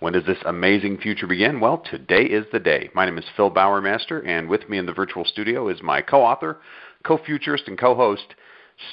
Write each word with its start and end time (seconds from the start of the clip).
when 0.00 0.14
does 0.14 0.24
this 0.24 0.38
amazing 0.46 0.98
future 0.98 1.26
begin? 1.26 1.60
Well, 1.60 1.78
today 1.78 2.22
is 2.22 2.46
the 2.52 2.58
day. 2.58 2.90
My 2.94 3.04
name 3.04 3.18
is 3.18 3.24
Phil 3.36 3.50
Bowermaster, 3.50 4.26
and 4.26 4.48
with 4.48 4.68
me 4.68 4.78
in 4.78 4.86
the 4.86 4.92
virtual 4.92 5.24
studio 5.24 5.68
is 5.68 5.82
my 5.82 6.00
co 6.00 6.22
author, 6.22 6.58
co 7.04 7.18
futurist, 7.18 7.68
and 7.68 7.78
co 7.78 7.94
host, 7.94 8.34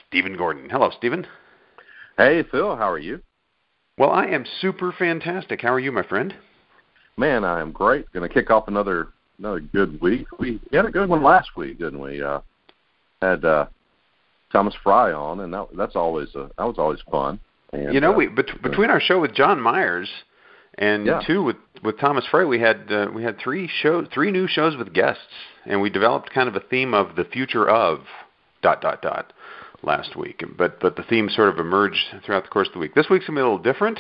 Stephen 0.07 0.37
Gordon. 0.37 0.69
Hello, 0.69 0.91
Stephen. 0.95 1.25
Hey, 2.17 2.43
Phil, 2.51 2.75
how 2.75 2.91
are 2.91 2.99
you? 2.99 3.21
Well, 3.97 4.11
I 4.11 4.25
am 4.25 4.45
super 4.59 4.91
fantastic. 4.91 5.61
How 5.61 5.73
are 5.73 5.79
you, 5.79 5.91
my 5.91 6.03
friend? 6.03 6.35
Man, 7.15 7.43
I 7.43 7.61
am 7.61 7.71
great. 7.71 8.11
Going 8.11 8.27
to 8.27 8.33
kick 8.33 8.51
off 8.51 8.67
another 8.67 9.07
another 9.39 9.61
good 9.61 9.99
week. 10.01 10.27
We 10.39 10.59
had 10.73 10.85
a 10.85 10.91
good 10.91 11.09
one 11.09 11.23
last 11.23 11.55
week, 11.55 11.79
didn't 11.79 12.01
we? 12.01 12.21
Uh, 12.21 12.41
had 13.21 13.45
uh, 13.45 13.67
Thomas 14.51 14.75
Frey 14.83 15.13
on, 15.13 15.39
and 15.39 15.53
that, 15.53 15.67
that's 15.77 15.95
always 15.95 16.35
a, 16.35 16.49
that 16.57 16.65
was 16.65 16.75
always 16.77 16.99
fun. 17.09 17.39
And, 17.71 17.93
you 17.93 18.01
know, 18.01 18.13
uh, 18.13 18.17
we 18.17 18.27
bet- 18.27 18.61
between 18.61 18.89
our 18.89 18.99
show 18.99 19.21
with 19.21 19.33
John 19.33 19.61
Myers 19.61 20.09
and 20.77 21.05
Yeah. 21.05 21.21
two 21.25 21.43
with 21.43 21.57
with 21.83 21.99
Thomas 21.99 22.25
Frey, 22.27 22.45
we 22.45 22.59
had 22.59 22.91
uh, 22.91 23.07
we 23.13 23.23
had 23.23 23.37
three 23.39 23.67
shows, 23.67 24.07
three 24.13 24.31
new 24.31 24.47
shows 24.47 24.75
with 24.75 24.93
guests, 24.93 25.21
and 25.65 25.81
we 25.81 25.89
developed 25.89 26.31
kind 26.31 26.47
of 26.49 26.55
a 26.55 26.59
theme 26.59 26.93
of 26.93 27.15
the 27.15 27.23
future 27.25 27.67
of 27.69 28.01
dot 28.61 28.81
dot 28.81 29.01
dot 29.01 29.33
last 29.83 30.15
week. 30.15 30.43
But 30.57 30.79
but 30.79 30.95
the 30.95 31.03
theme 31.03 31.29
sort 31.29 31.49
of 31.49 31.59
emerged 31.59 32.03
throughout 32.25 32.43
the 32.43 32.49
course 32.49 32.67
of 32.67 32.73
the 32.73 32.79
week. 32.79 32.95
This 32.95 33.09
week's 33.09 33.25
gonna 33.27 33.37
be 33.37 33.41
a 33.41 33.43
little 33.45 33.59
different. 33.59 33.99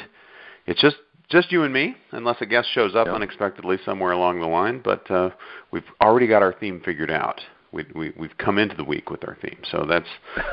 It's 0.65 0.81
just 0.81 0.97
just 1.29 1.51
you 1.51 1.63
and 1.63 1.73
me, 1.73 1.95
unless 2.11 2.37
a 2.41 2.45
guest 2.45 2.69
shows 2.73 2.95
up 2.95 3.07
Yeah. 3.07 3.13
unexpectedly 3.13 3.77
somewhere 3.85 4.11
along 4.13 4.39
the 4.39 4.47
line. 4.47 4.79
But 4.79 5.09
uh, 5.11 5.29
we've 5.71 5.83
already 6.01 6.25
got 6.27 6.41
our 6.41 6.53
theme 6.53 6.79
figured 6.83 7.11
out. 7.11 7.41
We, 7.73 7.85
we 7.93 8.13
we've 8.17 8.37
come 8.37 8.57
into 8.57 8.75
the 8.75 8.83
week 8.85 9.09
with 9.11 9.27
our 9.27 9.35
theme, 9.41 9.59
so 9.71 9.85
that's 9.87 10.07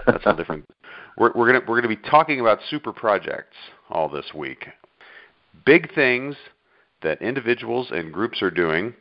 that's 0.06 0.26
a 0.26 0.32
different. 0.36 0.68
We're, 1.16 1.32
we're 1.34 1.46
gonna 1.46 1.64
we're 1.66 1.76
gonna 1.80 1.88
be 1.94 2.08
talking 2.10 2.40
about 2.40 2.58
super 2.68 2.92
projects 2.92 3.56
all 3.88 4.08
this 4.08 4.34
week. 4.34 4.66
Big 5.64 5.94
things 5.94 6.36
that 7.02 7.20
individuals 7.22 7.88
and 7.90 8.12
groups 8.12 8.42
are 8.42 8.50
doing 8.50 8.94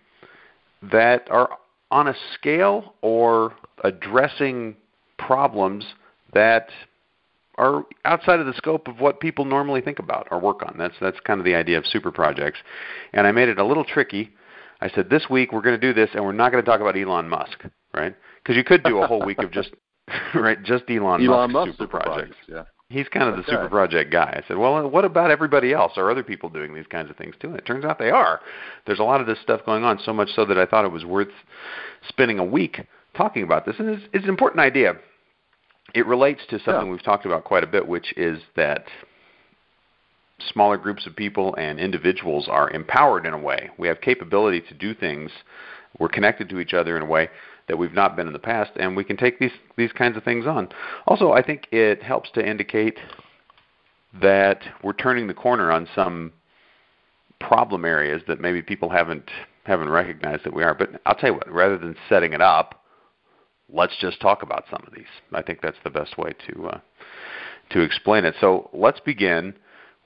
that 0.92 1.28
are 1.32 1.50
on 1.92 2.08
a 2.08 2.16
scale 2.34 2.94
or 3.02 3.54
addressing 3.84 4.76
problems 5.18 5.86
that 6.34 6.70
are 7.58 7.84
outside 8.06 8.40
of 8.40 8.46
the 8.46 8.54
scope 8.54 8.88
of 8.88 9.00
what 9.00 9.20
people 9.20 9.46
normally 9.46 9.82
think 9.82 10.00
about 10.00 10.28
or 10.32 10.40
work 10.40 10.64
on. 10.64 10.76
That's 10.78 10.96
that's 11.00 11.20
kind 11.22 11.40
of 11.40 11.46
the 11.46 11.56
idea 11.56 11.78
of 11.78 11.86
super 11.86 12.12
projects. 12.12 12.60
And 13.14 13.28
I 13.28 13.32
made 13.32 13.50
it 13.50 13.60
a 13.60 13.66
little 13.66 13.84
tricky. 13.84 14.32
I 14.82 14.90
said 14.90 15.10
this 15.10 15.28
week 15.30 15.54
we're 15.54 15.62
going 15.62 15.80
to 15.80 15.88
do 15.88 15.94
this 15.94 16.10
and 16.14 16.26
we're 16.26 16.34
not 16.34 16.52
going 16.52 16.64
to 16.64 16.70
talk 16.70 16.82
about 16.82 16.98
Elon 16.98 17.30
Musk, 17.30 17.64
right? 17.94 18.16
Because 18.42 18.58
you 18.58 18.64
could 18.64 18.84
do 18.84 19.00
a 19.00 19.08
whole 19.08 19.24
week 19.24 19.40
of 19.40 19.52
just 19.52 19.70
right 20.36 20.62
just 20.64 20.84
Elon, 20.90 21.26
Elon 21.26 21.52
Musk, 21.52 21.68
Musk 21.68 21.80
super 21.80 22.00
projects. 22.00 22.36
Yeah. 22.48 22.64
He's 22.90 23.08
kind 23.08 23.28
of 23.28 23.38
the 23.38 23.44
super 23.50 23.70
project 23.70 24.12
guy. 24.12 24.40
I 24.44 24.48
said, 24.48 24.58
well, 24.58 24.88
what 24.88 25.04
about 25.04 25.32
everybody 25.32 25.74
else? 25.74 25.94
Are 25.98 26.12
other 26.12 26.22
people 26.22 26.50
doing 26.50 26.76
these 26.76 26.86
kinds 26.88 27.10
of 27.10 27.16
things 27.16 27.34
too? 27.40 27.48
And 27.48 27.58
it 27.58 27.66
turns 27.66 27.86
out 27.86 27.98
they 27.98 28.12
are. 28.12 28.40
There's 28.86 29.00
a 29.00 29.04
lot 29.04 29.20
of 29.20 29.26
this 29.26 29.40
stuff 29.42 29.62
going 29.66 29.84
on, 29.84 30.00
so 30.06 30.14
much 30.14 30.30
so 30.36 30.46
that 30.46 30.60
I 30.60 30.66
thought 30.66 30.86
it 30.86 30.92
was 30.92 31.04
worth 31.04 31.30
spending 32.08 32.38
a 32.38 32.44
week 32.44 32.82
talking 33.18 33.42
about 33.42 33.66
this. 33.66 33.76
And 33.80 33.90
it's, 33.90 34.04
it's 34.14 34.24
an 34.24 34.30
important 34.30 34.60
idea. 34.60 34.98
It 35.96 36.06
relates 36.06 36.42
to 36.50 36.60
something 36.60 36.86
Yeah. 36.86 36.92
we've 36.92 37.04
talked 37.04 37.26
about 37.26 37.46
quite 37.46 37.64
a 37.64 37.68
bit, 37.68 37.88
which 37.88 38.14
is 38.16 38.40
that 38.56 38.86
smaller 40.52 40.78
groups 40.78 41.08
of 41.08 41.16
people 41.16 41.56
and 41.56 41.80
individuals 41.80 42.48
are 42.48 42.70
empowered 42.70 43.26
in 43.26 43.34
a 43.34 43.40
way. 43.40 43.72
We 43.78 43.88
have 43.88 44.02
capability 44.02 44.62
to 44.62 44.74
do 44.74 44.94
things. 44.94 45.32
We're 46.00 46.10
connected 46.10 46.50
to 46.50 46.60
each 46.60 46.74
other 46.74 46.96
in 46.96 47.04
a 47.04 47.08
way 47.08 47.30
that 47.68 47.78
we've 47.78 47.94
not 47.94 48.16
been 48.16 48.28
in 48.28 48.34
the 48.34 48.40
past, 48.40 48.72
and 48.76 48.96
we 48.96 49.04
can 49.04 49.18
take 49.18 49.40
these 49.40 49.52
these 49.78 49.92
kinds 49.92 50.18
of 50.18 50.24
things 50.24 50.46
on. 50.46 50.70
Also, 51.08 51.32
I 51.32 51.42
think 51.42 51.68
it 51.72 52.04
helps 52.04 52.30
to 52.32 52.48
indicate 52.48 52.98
that 54.22 54.62
we're 54.84 54.94
turning 54.94 55.28
the 55.28 55.34
corner 55.34 55.72
on 55.72 55.88
some 55.96 56.34
problem 57.40 57.84
areas 57.86 58.22
that 58.28 58.40
maybe 58.40 58.62
people 58.62 58.90
haven't 58.90 59.30
haven't 59.66 59.90
recognized 59.90 60.44
that 60.44 60.54
we 60.54 60.64
are. 60.64 60.76
But 60.76 61.02
I'll 61.06 61.16
tell 61.16 61.30
you 61.30 61.36
what, 61.36 61.52
rather 61.52 61.78
than 61.78 61.96
setting 62.10 62.34
it 62.34 62.42
up, 62.42 62.84
let's 63.72 63.96
just 64.00 64.20
talk 64.22 64.44
about 64.44 64.66
some 64.70 64.84
of 64.86 64.94
these. 64.94 65.06
I 65.34 65.42
think 65.42 65.62
that's 65.62 65.78
the 65.84 65.90
best 65.90 66.18
way 66.18 66.34
to 66.48 66.68
uh, 66.68 66.80
to 67.72 67.82
explain 67.82 68.26
it. 68.26 68.36
So 68.40 68.70
let's 68.74 69.00
begin 69.00 69.54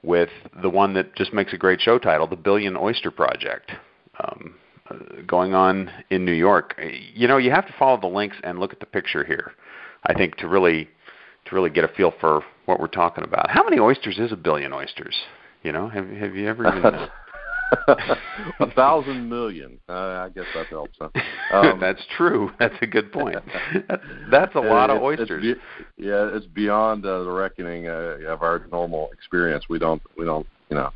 with 0.04 0.30
the 0.62 0.70
one 0.70 0.94
that 0.94 1.16
just 1.16 1.34
makes 1.34 1.54
a 1.54 1.58
great 1.58 1.82
show 1.82 1.98
title, 1.98 2.28
the 2.28 2.36
Billion 2.36 2.78
Oyster 2.78 3.12
Project. 3.12 3.72
Um, 4.24 4.56
going 5.26 5.54
on 5.54 5.90
in 6.10 6.26
New 6.26 6.32
York. 6.34 6.80
You 7.14 7.28
know, 7.28 7.38
you 7.38 7.52
have 7.52 7.68
to 7.68 7.74
follow 7.78 8.00
the 8.00 8.08
links 8.08 8.38
and 8.44 8.60
look 8.60 8.74
at 8.74 8.80
the 8.80 8.86
picture 8.86 9.24
here. 9.24 9.52
I 10.06 10.14
think 10.14 10.36
to 10.38 10.48
really 10.48 10.90
to 11.46 11.56
really 11.56 11.70
get 11.70 11.84
a 11.84 11.88
feel 11.90 12.14
for 12.20 12.44
what 12.66 12.80
we're 12.80 12.88
talking 12.88 13.24
about. 13.24 13.50
How 13.50 13.64
many 13.64 13.80
oysters 13.80 14.18
is 14.20 14.32
a 14.32 14.36
billion 14.36 14.74
oysters? 14.74 15.16
You 15.64 15.72
know, 15.72 15.88
have 15.90 16.08
have 16.10 16.36
you 16.36 16.48
ever 16.48 16.68
even 16.68 16.86
uh, 16.86 17.08
a 18.60 18.72
thousand 18.72 19.28
million. 19.30 19.78
Uh, 19.90 19.92
I 19.94 20.30
guess 20.34 20.46
that 20.56 20.68
helps. 20.68 20.98
Huh? 21.00 21.10
Um, 21.50 21.80
That's 21.80 22.02
true. 22.18 22.52
That's 22.60 22.76
a 22.82 22.86
good 22.86 23.10
point. 23.14 23.38
That's, 23.88 24.04
that's 24.30 24.56
a 24.56 24.60
lot 24.60 24.90
of 24.90 24.98
it- 25.02 25.22
it's 25.22 25.22
oysters. 25.22 25.42
be- 25.42 26.06
yeah, 26.06 26.30
it's 26.34 26.46
beyond 26.46 27.06
uh, 27.06 27.24
the 27.24 27.32
reckoning 27.32 27.88
uh, 27.88 28.18
of 28.28 28.42
our 28.44 28.68
normal 28.70 29.10
experience. 29.14 29.64
We 29.70 29.80
don't, 29.80 30.02
we 30.18 30.26
don't, 30.26 30.46
you 30.70 30.76
know, 30.76 30.90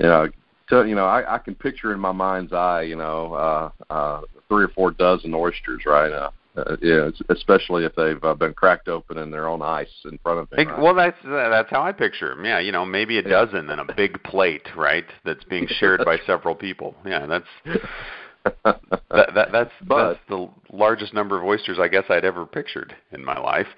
you 0.00 0.06
know, 0.06 0.28
to, 0.68 0.84
you 0.86 0.94
know, 0.94 1.06
I, 1.06 1.36
I 1.36 1.38
can 1.38 1.54
picture 1.54 1.92
in 1.92 2.00
my 2.00 2.12
mind's 2.12 2.52
eye, 2.52 2.82
you 2.82 2.96
know, 2.96 3.34
uh, 3.34 3.70
uh, 3.92 4.20
three 4.48 4.64
or 4.64 4.68
four 4.68 4.90
dozen 4.90 5.34
oysters, 5.34 5.82
right? 5.86 6.12
Uh, 6.12 6.30
uh, 6.56 6.76
yeah, 6.80 7.10
especially 7.28 7.84
if 7.84 7.94
they've 7.96 8.22
uh, 8.24 8.34
been 8.34 8.54
cracked 8.54 8.88
open 8.88 9.18
and 9.18 9.32
they're 9.32 9.48
on 9.48 9.60
ice 9.60 9.92
in 10.06 10.18
front 10.18 10.38
of 10.40 10.50
me. 10.52 10.64
Right? 10.64 10.78
Well, 10.78 10.94
that's 10.94 11.18
that's 11.22 11.68
how 11.70 11.82
I 11.82 11.92
picture 11.92 12.30
them. 12.30 12.44
Yeah, 12.44 12.60
you 12.60 12.72
know, 12.72 12.86
maybe 12.86 13.18
a 13.18 13.22
dozen 13.22 13.68
and 13.68 13.80
a 13.80 13.94
big 13.94 14.22
plate, 14.22 14.66
right? 14.74 15.04
That's 15.24 15.44
being 15.44 15.66
shared 15.68 16.02
by 16.04 16.18
several 16.26 16.54
people. 16.54 16.94
Yeah, 17.04 17.26
that's 17.26 17.46
that, 18.64 18.80
that 19.10 19.48
that's 19.52 19.70
But- 19.86 20.14
that's 20.14 20.20
the 20.28 20.48
largest 20.72 21.12
number 21.12 21.36
of 21.36 21.44
oysters 21.44 21.78
I 21.78 21.88
guess 21.88 22.04
I'd 22.08 22.24
ever 22.24 22.46
pictured 22.46 22.94
in 23.12 23.24
my 23.24 23.38
life. 23.38 23.68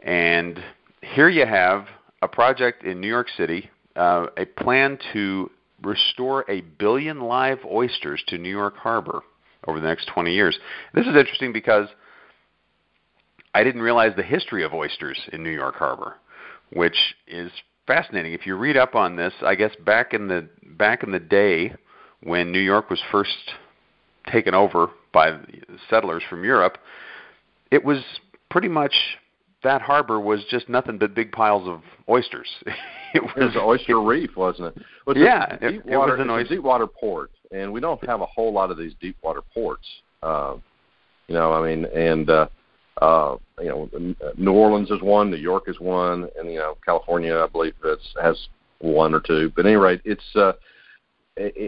And 0.00 0.62
here 1.02 1.28
you 1.28 1.46
have 1.46 1.86
a 2.22 2.28
project 2.28 2.82
in 2.82 3.00
New 3.00 3.08
York 3.08 3.28
City, 3.36 3.70
uh, 3.96 4.26
a 4.36 4.44
plan 4.44 4.98
to 5.12 5.50
restore 5.84 6.44
a 6.50 6.60
billion 6.60 7.20
live 7.20 7.58
oysters 7.70 8.22
to 8.28 8.38
New 8.38 8.50
York 8.50 8.76
Harbor 8.76 9.22
over 9.66 9.80
the 9.80 9.86
next 9.86 10.06
20 10.08 10.32
years. 10.32 10.58
This 10.92 11.06
is 11.06 11.16
interesting 11.16 11.52
because 11.52 11.88
I 13.54 13.62
didn't 13.62 13.82
realize 13.82 14.12
the 14.16 14.22
history 14.22 14.64
of 14.64 14.74
oysters 14.74 15.18
in 15.32 15.42
New 15.42 15.50
York 15.50 15.76
Harbor, 15.76 16.16
which 16.72 16.96
is 17.26 17.50
fascinating. 17.86 18.32
If 18.32 18.46
you 18.46 18.56
read 18.56 18.76
up 18.76 18.94
on 18.94 19.16
this, 19.16 19.32
I 19.42 19.54
guess 19.54 19.72
back 19.84 20.12
in 20.12 20.28
the 20.28 20.48
back 20.76 21.02
in 21.02 21.12
the 21.12 21.20
day 21.20 21.74
when 22.22 22.50
New 22.50 22.60
York 22.60 22.90
was 22.90 23.00
first 23.12 23.52
taken 24.30 24.54
over 24.54 24.88
by 25.12 25.38
settlers 25.88 26.22
from 26.28 26.44
Europe, 26.44 26.78
it 27.70 27.84
was 27.84 28.02
pretty 28.50 28.68
much 28.68 28.94
that 29.64 29.82
harbor 29.82 30.20
was 30.20 30.44
just 30.50 30.68
nothing 30.68 30.96
but 30.98 31.14
big 31.14 31.32
piles 31.32 31.66
of 31.68 31.80
oysters. 32.08 32.48
it 33.14 33.22
was, 33.22 33.32
It 33.36 33.44
was 33.44 33.54
an 33.56 33.60
oyster 33.64 34.00
reef, 34.00 34.36
wasn't 34.36 34.76
it? 34.76 34.82
Well, 35.06 35.16
Yeah, 35.16 35.54
it- 35.60 35.60
deep 35.72 35.82
it 35.86 35.96
water, 35.96 36.12
was 36.12 36.20
an 36.22 36.30
oyster- 36.30 36.54
deep 36.54 36.64
water 36.64 36.86
port, 36.86 37.30
and 37.50 37.72
we 37.72 37.80
don't 37.80 38.02
have 38.06 38.20
a 38.20 38.26
whole 38.26 38.52
lot 38.52 38.70
of 38.70 38.78
these 38.78 38.92
deep 39.00 39.16
water 39.22 39.40
ports. 39.52 39.86
Uh, 40.22 40.54
you 41.26 41.34
know, 41.34 41.52
I 41.52 41.66
mean, 41.66 41.86
and 41.86 42.30
uh, 42.30 42.46
uh, 43.02 43.36
you 43.60 43.68
know, 43.68 44.14
New 44.36 44.52
Orleans 44.52 44.90
is 44.90 45.00
one, 45.02 45.30
New 45.30 45.36
York 45.36 45.64
is 45.68 45.80
one, 45.80 46.28
and 46.38 46.50
you 46.52 46.58
know, 46.58 46.76
California, 46.84 47.36
I 47.36 47.46
believe, 47.46 47.74
it's, 47.84 48.14
has 48.22 48.48
one 48.80 49.14
or 49.14 49.20
two. 49.20 49.50
But 49.56 49.64
at 49.66 49.68
any 49.70 49.76
rate, 49.76 50.00
it's 50.04 50.24
uh, 50.36 50.52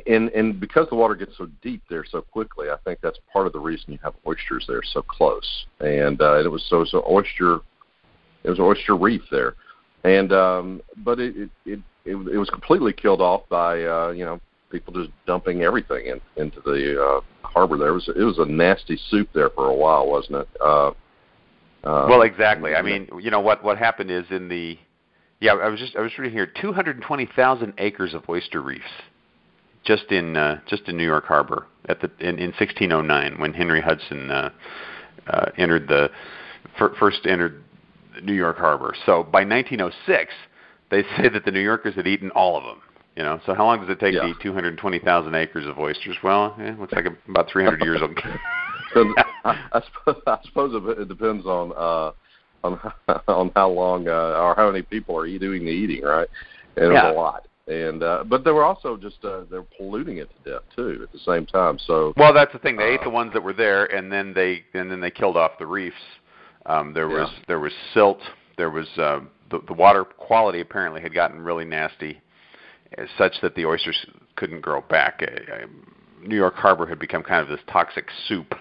and 0.06 0.28
and 0.30 0.60
because 0.60 0.88
the 0.90 0.94
water 0.94 1.14
gets 1.14 1.36
so 1.36 1.48
deep 1.62 1.82
there 1.90 2.04
so 2.08 2.20
quickly, 2.20 2.68
I 2.70 2.76
think 2.84 3.00
that's 3.02 3.18
part 3.32 3.46
of 3.46 3.52
the 3.52 3.58
reason 3.58 3.92
you 3.92 3.98
have 4.02 4.14
oysters 4.26 4.64
there 4.68 4.82
so 4.82 5.02
close. 5.02 5.66
And 5.80 6.20
uh, 6.20 6.38
it 6.44 6.50
was 6.50 6.64
so 6.68 6.84
so 6.84 7.04
oyster, 7.10 7.60
it 8.46 8.50
was 8.50 8.58
an 8.58 8.64
oyster 8.64 8.96
reef 8.96 9.22
there, 9.30 9.54
and 10.04 10.32
um, 10.32 10.80
but 10.98 11.18
it 11.18 11.36
it, 11.36 11.50
it 11.66 11.80
it 12.04 12.16
it 12.16 12.38
was 12.38 12.48
completely 12.48 12.92
killed 12.92 13.20
off 13.20 13.42
by 13.48 13.82
uh, 13.82 14.10
you 14.10 14.24
know 14.24 14.40
people 14.70 14.94
just 14.94 15.10
dumping 15.26 15.62
everything 15.62 16.06
in, 16.06 16.20
into 16.42 16.60
the 16.60 17.02
uh, 17.02 17.20
harbor. 17.46 17.76
There 17.76 17.88
it 17.88 17.92
was 17.92 18.08
it 18.08 18.22
was 18.22 18.38
a 18.38 18.46
nasty 18.46 18.98
soup 19.10 19.28
there 19.34 19.50
for 19.50 19.68
a 19.68 19.74
while, 19.74 20.06
wasn't 20.06 20.36
it? 20.36 20.48
Uh, 20.60 20.88
uh, 21.84 22.06
well, 22.08 22.22
exactly. 22.22 22.74
I 22.74 22.82
mean, 22.82 23.08
you 23.20 23.30
know 23.30 23.40
what 23.40 23.62
what 23.62 23.78
happened 23.78 24.10
is 24.10 24.24
in 24.30 24.48
the 24.48 24.78
yeah, 25.40 25.52
I 25.52 25.68
was 25.68 25.80
just 25.80 25.96
I 25.96 26.00
was 26.00 26.16
reading 26.18 26.32
here 26.32 26.46
220,000 26.46 27.74
acres 27.78 28.14
of 28.14 28.28
oyster 28.28 28.62
reefs 28.62 28.84
just 29.84 30.10
in 30.10 30.36
uh, 30.36 30.60
just 30.66 30.88
in 30.88 30.96
New 30.96 31.04
York 31.04 31.26
Harbor 31.26 31.66
at 31.88 32.00
the 32.00 32.10
in, 32.20 32.38
in 32.38 32.52
1609 32.52 33.38
when 33.40 33.52
Henry 33.52 33.80
Hudson 33.80 34.30
uh, 34.30 34.50
uh, 35.26 35.50
entered 35.58 35.88
the 35.88 36.10
fir- 36.78 36.94
first 36.98 37.26
entered 37.26 37.62
New 38.22 38.32
York 38.34 38.58
Harbor. 38.58 38.94
So 39.06 39.22
by 39.22 39.44
1906, 39.44 40.32
they 40.90 41.02
say 41.16 41.28
that 41.28 41.44
the 41.44 41.50
New 41.50 41.60
Yorkers 41.60 41.94
had 41.94 42.06
eaten 42.06 42.30
all 42.30 42.56
of 42.56 42.64
them. 42.64 42.80
You 43.16 43.22
know, 43.22 43.40
so 43.46 43.54
how 43.54 43.64
long 43.64 43.80
does 43.80 43.88
it 43.88 43.98
take 43.98 44.12
Yeah. 44.14 44.22
to 44.22 44.28
eat 44.28 44.36
220,000 44.42 45.34
acres 45.34 45.66
of 45.66 45.78
oysters? 45.78 46.16
Well, 46.22 46.54
it 46.58 46.78
looks 46.78 46.92
like 46.92 47.06
about 47.28 47.48
300 47.50 47.82
years 47.82 48.00
old. 48.02 48.18
So 48.94 49.12
I, 49.44 49.68
I 49.72 49.82
suppose, 49.82 50.22
I 50.26 50.38
suppose 50.44 50.74
it- 50.74 51.00
it 51.02 51.08
depends 51.08 51.44
on 51.44 51.72
uh, 51.76 52.12
on 52.64 52.80
on 53.28 53.50
how 53.56 53.68
long 53.68 54.06
uh, 54.08 54.40
or 54.40 54.54
how 54.56 54.70
many 54.70 54.82
people 54.82 55.18
are 55.18 55.26
doing 55.38 55.64
the 55.64 55.70
eating, 55.70 56.02
right? 56.04 56.28
And 56.76 56.86
it 56.86 56.92
Yeah. 56.92 57.08
was 57.10 57.14
a 57.14 57.18
lot. 57.18 57.46
And 57.68 58.02
uh, 58.02 58.22
but 58.24 58.44
they 58.44 58.52
were 58.52 58.64
also 58.64 58.96
just 58.96 59.24
uh, 59.24 59.40
they're 59.50 59.66
polluting 59.76 60.18
it 60.18 60.30
to 60.30 60.50
death 60.50 60.62
too 60.74 61.00
at 61.02 61.12
the 61.12 61.18
same 61.18 61.46
time. 61.46 61.78
So 61.80 62.14
Well, 62.16 62.32
that's 62.32 62.52
the 62.52 62.60
thing. 62.60 62.76
They 62.76 62.84
ate 62.94 63.00
Uh, 63.00 63.04
the 63.04 63.10
ones 63.10 63.32
that 63.32 63.42
were 63.42 63.52
there, 63.52 63.86
and 63.86 64.10
then 64.10 64.32
they 64.32 64.64
and 64.72 64.90
then 64.90 65.00
they 65.00 65.10
killed 65.10 65.36
off 65.36 65.58
the 65.58 65.66
reefs. 65.66 65.96
Um, 66.66 66.92
there 66.92 67.08
was 67.08 67.30
there 67.48 67.60
was 67.60 67.72
silt. 67.94 68.20
There 68.56 68.70
was 68.70 68.86
uh, 68.96 69.20
the, 69.50 69.60
the 69.66 69.72
water 69.72 70.04
quality 70.04 70.60
apparently 70.60 71.00
had 71.00 71.14
gotten 71.14 71.40
really 71.40 71.64
nasty, 71.64 72.20
as 72.98 73.08
such 73.16 73.34
that 73.42 73.54
the 73.54 73.66
oysters 73.66 74.06
couldn't 74.36 74.60
grow 74.60 74.80
back. 74.82 75.22
Uh, 75.22 75.52
uh, 75.52 75.66
New 76.26 76.36
York 76.36 76.54
Harbor 76.54 76.86
had 76.86 76.98
become 76.98 77.22
kind 77.22 77.40
of 77.40 77.48
this 77.48 77.64
toxic 77.70 78.08
soup 78.26 78.54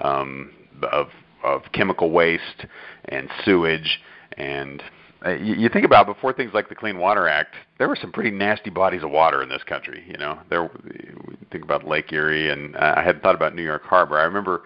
um, 0.00 0.52
of 0.92 1.08
of 1.44 1.62
chemical 1.72 2.10
waste 2.10 2.66
and 3.06 3.28
sewage 3.44 4.00
and 4.36 4.82
uh, 5.24 5.30
you, 5.30 5.54
you 5.54 5.68
think 5.68 5.84
about 5.84 6.06
before 6.06 6.32
things 6.32 6.52
like 6.52 6.68
the 6.68 6.74
Clean 6.74 6.98
Water 6.98 7.26
Act, 7.26 7.54
there 7.78 7.88
were 7.88 7.96
some 7.96 8.12
pretty 8.12 8.30
nasty 8.30 8.70
bodies 8.70 9.02
of 9.02 9.10
water 9.10 9.42
in 9.42 9.48
this 9.48 9.62
country. 9.62 10.04
You 10.06 10.18
know, 10.18 10.38
there. 10.50 10.64
we 10.64 11.36
Think 11.52 11.62
about 11.62 11.86
Lake 11.86 12.12
Erie, 12.12 12.50
and 12.50 12.74
uh, 12.76 12.94
I 12.96 13.02
hadn't 13.02 13.22
thought 13.22 13.36
about 13.36 13.54
New 13.54 13.62
York 13.62 13.84
Harbor. 13.84 14.18
I 14.18 14.24
remember 14.24 14.62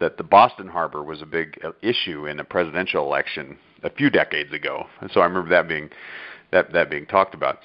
that 0.00 0.16
the 0.16 0.22
Boston 0.22 0.68
Harbor 0.68 1.02
was 1.02 1.22
a 1.22 1.26
big 1.26 1.58
uh, 1.64 1.72
issue 1.82 2.26
in 2.26 2.40
a 2.40 2.44
presidential 2.44 3.04
election 3.04 3.58
a 3.82 3.90
few 3.90 4.10
decades 4.10 4.52
ago, 4.52 4.86
and 5.00 5.10
so 5.10 5.20
I 5.20 5.24
remember 5.24 5.50
that 5.50 5.68
being 5.68 5.90
that 6.50 6.72
that 6.72 6.90
being 6.90 7.06
talked 7.06 7.34
about. 7.34 7.58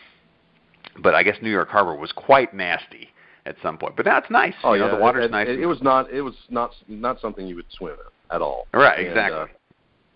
But 1.02 1.16
I 1.16 1.24
guess 1.24 1.38
New 1.42 1.50
York 1.50 1.70
Harbor 1.70 1.96
was 1.96 2.12
quite 2.12 2.54
nasty 2.54 3.10
at 3.46 3.56
some 3.62 3.78
point. 3.78 3.96
But 3.96 4.06
now 4.06 4.18
it's 4.18 4.30
nice. 4.30 4.54
oh 4.64 4.74
you 4.74 4.82
yeah, 4.82 4.88
know, 4.88 4.96
the 4.96 5.02
water's 5.02 5.26
it, 5.26 5.32
nice. 5.32 5.48
It, 5.48 5.60
it 5.60 5.66
was 5.66 5.82
not 5.82 6.10
it 6.12 6.22
was 6.22 6.36
not 6.50 6.72
not 6.88 7.20
something 7.20 7.48
you 7.48 7.56
would 7.56 7.72
swim 7.72 7.94
in 7.94 8.36
at 8.36 8.42
all. 8.42 8.68
right, 8.74 9.00
And, 9.00 9.08
exactly. 9.10 9.40
uh, 9.40 9.46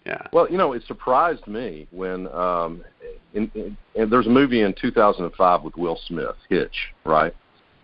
yeah. 0.05 0.27
Well, 0.31 0.49
you 0.49 0.57
know, 0.57 0.71
it 0.71 0.83
surprised 0.87 1.45
me 1.47 1.85
when 1.91 2.27
um, 2.29 2.83
in, 3.33 3.51
in, 3.53 3.77
and 3.95 4.09
there's 4.11 4.25
a 4.25 4.29
movie 4.29 4.61
in 4.61 4.73
2005 4.79 5.63
with 5.63 5.75
Will 5.75 5.99
Smith, 6.07 6.35
Hitch, 6.49 6.93
right? 7.05 7.35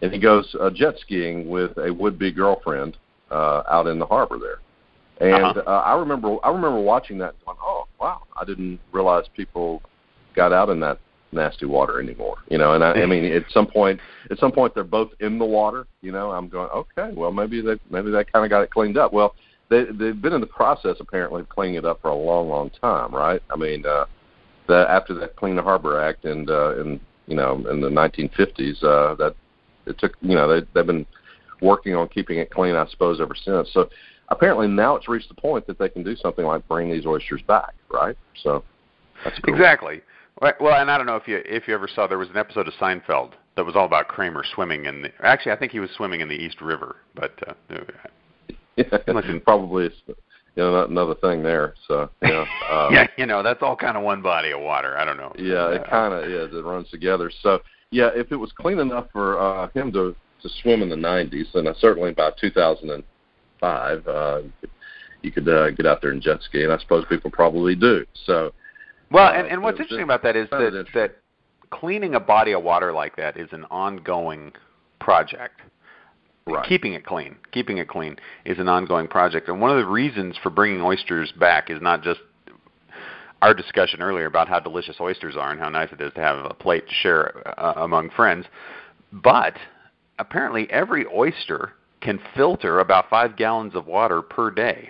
And 0.02 0.12
he 0.12 0.20
goes 0.20 0.56
uh, 0.60 0.70
jet 0.70 0.96
skiing 1.00 1.50
with 1.50 1.78
a 1.78 1.94
would-be 1.94 2.32
girlfriend 2.32 2.98
uh, 3.34 3.64
out 3.70 3.88
in 3.88 4.00
the 4.00 4.06
harbor 4.06 4.38
there. 4.38 4.60
And 5.20 5.58
Uh-huh. 5.58 5.64
uh, 5.66 5.82
I 5.86 5.96
remember, 5.96 6.38
I 6.44 6.50
remember 6.50 6.80
watching 6.80 7.18
that, 7.20 7.34
and 7.36 7.46
going, 7.46 7.58
"Oh, 7.62 7.86
wow! 8.00 8.22
I 8.40 8.46
didn't 8.46 8.80
realize 8.92 9.26
people 9.36 9.82
got 10.36 10.52
out 10.52 10.70
in 10.70 10.80
that 10.82 11.00
nasty 11.32 11.66
water 11.66 12.00
anymore." 12.02 12.38
You 12.50 12.58
know, 12.58 12.74
and 12.74 12.84
I, 12.84 12.94
I 12.94 13.06
mean, 13.06 13.26
at 13.26 13.44
some 13.52 13.68
point, 13.68 14.00
at 14.32 14.40
some 14.40 14.52
point, 14.52 14.74
they're 14.74 14.84
both 14.84 15.12
in 15.20 15.38
the 15.38 15.46
water. 15.46 15.86
You 16.02 16.12
know, 16.12 16.32
I'm 16.32 16.48
going, 16.50 16.70
"Okay, 16.70 17.12
well, 17.16 17.32
maybe 17.32 17.62
they, 17.62 17.80
maybe 17.90 18.12
they 18.12 18.24
kind 18.24 18.44
of 18.46 18.50
got 18.50 18.64
it 18.64 18.72
cleaned 18.72 18.98
up." 18.98 19.14
Well, 19.14 19.36
they 19.70 19.86
they've 19.86 20.20
been 20.20 20.34
in 20.34 20.42
the 20.42 20.48
process 20.48 20.98
apparently 21.00 21.42
of 21.42 21.50
cleaning 21.50 21.76
it 21.76 21.86
up 21.86 22.02
for 22.02 22.10
a 22.10 22.16
long, 22.16 22.50
long 22.50 22.72
time, 22.82 23.14
right? 23.14 23.42
I 23.52 23.56
mean, 23.56 23.86
uh, 23.86 24.06
that 24.68 24.90
after 24.90 25.14
that 25.16 25.36
Clean 25.36 25.56
the 25.56 25.62
Harbor 25.62 26.00
Act 26.02 26.26
and 26.26 26.50
uh, 26.50 26.80
in 26.82 27.00
you 27.28 27.36
know 27.36 27.56
in 27.70 27.82
the 27.82 27.90
1950s, 27.90 28.84
uh, 28.84 29.16
that 29.16 29.36
it 29.86 29.98
took 30.00 30.16
you 30.22 30.36
know 30.36 30.48
they 30.48 30.66
they've 30.74 30.88
been 30.88 31.06
working 31.64 31.96
on 31.96 32.08
keeping 32.10 32.38
it 32.38 32.52
clean, 32.52 32.76
I 32.76 32.86
suppose, 32.88 33.20
ever 33.22 33.36
since. 33.36 33.70
So 33.74 33.90
apparently 34.30 34.68
now 34.68 34.96
it's 34.96 35.08
reached 35.08 35.30
the 35.30 35.36
point 35.36 35.66
that 35.68 35.80
they 35.80 35.90
can 35.90 36.04
do 36.04 36.16
something 36.16 36.46
like 36.46 36.68
bring 36.68 36.92
these 36.92 37.06
oysters 37.06 37.42
back, 37.48 37.74
right? 37.92 38.18
So 38.44 38.64
that's 39.24 39.40
cool. 39.40 39.56
Exactly. 39.56 40.02
Well, 40.42 40.76
and 40.76 40.92
I 40.92 40.98
don't 40.98 41.08
know 41.08 41.16
if 41.16 41.28
you 41.28 41.42
if 41.46 41.68
you 41.68 41.74
ever 41.74 41.88
saw 41.88 42.06
there 42.08 42.18
was 42.18 42.30
an 42.30 42.38
episode 42.38 42.68
of 42.68 42.74
Seinfeld 42.74 43.32
that 43.56 43.66
was 43.66 43.76
all 43.76 43.86
about 43.86 44.08
Kramer 44.08 44.44
swimming 44.54 44.86
in 44.86 45.04
the. 45.04 45.10
Actually, 45.22 45.54
I 45.54 45.56
think 45.56 45.72
he 45.72 45.80
was 45.80 45.90
swimming 45.96 46.22
in 46.22 46.28
the 46.28 46.36
East 46.36 46.60
River, 46.60 46.98
but 47.16 47.32
uh, 47.48 47.54
Listen. 49.08 49.42
Probably 49.46 49.86
it's 49.86 49.96
you 50.08 50.16
know 50.58 50.84
another 50.84 51.16
thing 51.16 51.44
there. 51.44 51.76
So 51.88 52.10
yeah, 52.22 52.46
um, 52.72 52.94
yeah, 52.94 53.08
you 53.18 53.26
know 53.26 53.44
that's 53.44 53.62
all 53.62 53.76
kind 53.76 53.96
of 53.96 54.04
one 54.04 54.22
body 54.22 54.52
of 54.52 54.62
water. 54.62 54.98
I 54.98 55.06
don't 55.06 55.18
know. 55.18 55.34
Yeah, 55.38 55.70
it 55.70 55.88
kind 55.90 56.14
of 56.14 56.24
is. 56.24 56.54
it 56.54 56.64
runs 56.64 56.90
together. 56.90 57.32
So 57.42 57.60
yeah, 57.92 58.10
if 58.16 58.32
it 58.32 58.36
was 58.36 58.52
clean 58.52 58.80
enough 58.80 59.08
for 59.14 59.40
uh, 59.40 59.70
him 59.70 59.92
to 59.94 60.16
to 60.44 60.50
swim 60.62 60.82
in 60.82 60.90
the 60.90 60.96
90s, 60.96 61.54
and 61.56 61.68
uh, 61.68 61.74
certainly 61.80 62.12
by 62.14 62.32
2005, 62.40 64.08
uh, 64.08 64.42
you 65.22 65.32
could, 65.32 65.48
uh, 65.48 65.72
get 65.72 65.86
out 65.86 66.02
there 66.02 66.12
and 66.12 66.22
jet 66.22 66.40
ski, 66.42 66.64
and 66.64 66.72
I 66.72 66.78
suppose 66.78 67.06
people 67.10 67.32
probably 67.32 67.76
do. 67.76 68.06
So 68.26 68.54
Well, 69.12 69.28
Uh, 69.28 69.34
and, 69.34 69.48
and 69.48 69.64
what's 69.64 69.80
interesting 69.80 70.00
just 70.00 70.04
about 70.04 70.24
that 70.24 70.36
is 70.36 70.50
that 70.52 70.86
that 70.94 71.16
cleaning 71.72 72.14
a 72.14 72.20
body 72.20 72.52
of 72.52 72.64
water 72.64 72.92
like 72.92 73.16
that 73.16 73.36
is 73.38 73.50
an 73.52 73.66
ongoing 73.72 74.54
project. 75.00 75.62
right, 76.46 76.68
Keeping 76.68 76.94
it 76.94 77.06
clean, 77.06 77.36
keeping 77.52 77.78
it 77.78 77.88
clean 77.88 78.18
is 78.46 78.60
an 78.60 78.68
ongoing 78.68 79.08
project. 79.08 79.48
And 79.48 79.60
one 79.60 79.72
of 79.72 79.78
the 79.78 79.86
reasons 79.86 80.38
for 80.44 80.50
bringing 80.50 80.82
oysters 80.82 81.32
back 81.32 81.70
is 81.72 81.82
not 81.82 82.04
just 82.04 82.20
our 83.42 83.54
discussion 83.54 84.02
earlier 84.02 84.26
about 84.26 84.48
how 84.48 84.60
delicious 84.60 84.98
oysters 85.02 85.36
are 85.36 85.52
and 85.52 85.60
how 85.60 85.68
nice 85.68 85.90
it 85.92 86.00
is 86.00 86.14
to 86.14 86.22
have 86.22 86.46
a 86.46 86.54
plate 86.54 86.88
to 86.88 86.94
share 86.94 87.60
uh, 87.60 87.74
among 87.78 88.10
friends, 88.12 88.46
but 89.12 89.56
apparently 90.20 90.70
every 90.72 91.06
oyster 91.14 91.74
can 92.02 92.20
filter 92.36 92.80
about 92.80 93.10
five 93.10 93.36
gallons 93.38 93.76
of 93.76 93.88
water 93.88 94.22
per 94.22 94.52
day. 94.52 94.90